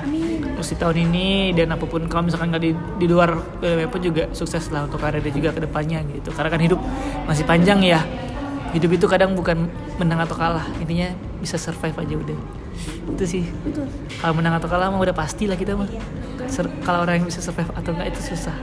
Lulus 0.55 0.71
di 0.71 0.77
tahun 0.79 0.97
ini 1.11 1.55
dan 1.55 1.75
apa 1.75 1.85
pun 1.87 2.07
kalau 2.07 2.27
misalkan 2.27 2.51
nggak 2.51 2.63
di, 2.63 2.71
di 2.73 3.05
luar 3.07 3.35
BUMN 3.59 3.89
pun 3.91 4.01
juga 4.01 4.31
sukses 4.31 4.71
lah 4.71 4.87
untuk 4.87 5.03
karirnya 5.03 5.31
juga 5.31 5.49
ke 5.53 5.61
depannya 5.63 6.01
gitu. 6.09 6.31
Karena 6.31 6.49
kan 6.49 6.61
hidup 6.63 6.79
masih 7.27 7.43
panjang 7.43 7.83
ya. 7.83 8.01
Hidup 8.69 8.93
itu 8.93 9.05
kadang 9.09 9.33
bukan 9.33 9.65
menang 9.97 10.21
atau 10.23 10.37
kalah, 10.37 10.65
intinya 10.77 11.09
bisa 11.41 11.57
survive 11.57 11.97
aja 11.97 12.13
udah 12.13 12.37
itu 13.15 13.23
sih 13.25 13.43
Betul. 13.65 13.87
kalau 14.21 14.33
menang 14.39 14.55
atau 14.59 14.69
kalah 14.71 14.87
mah 14.91 15.01
udah 15.01 15.15
pasti 15.15 15.49
lah 15.49 15.57
kita 15.59 15.75
mah 15.75 15.89
Ser- 16.47 16.71
kalau 16.81 17.03
orang 17.05 17.21
yang 17.21 17.27
bisa 17.27 17.43
survive 17.43 17.69
atau 17.75 17.91
enggak 17.93 18.15
itu 18.15 18.21
susah 18.33 18.55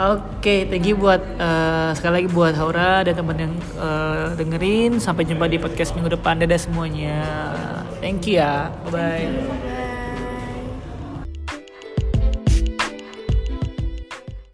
oke 0.00 0.54
thank 0.72 0.88
you 0.88 0.96
buat 0.96 1.20
eh, 1.20 1.90
sekali 1.92 2.24
lagi 2.24 2.28
buat 2.32 2.54
Haura 2.56 3.04
dan 3.04 3.14
teman 3.14 3.36
yang 3.36 3.54
eh, 3.76 4.26
dengerin. 4.34 4.96
Sampai 4.96 5.28
jumpa 5.28 5.46
di 5.46 5.60
podcast 5.60 5.92
minggu 5.92 6.16
depan. 6.16 6.40
Dadah 6.40 6.60
semuanya. 6.60 7.20
Thank 8.00 8.26
you 8.26 8.40
ya. 8.40 8.72
Bye 8.88 9.28
Bye. 9.28 9.69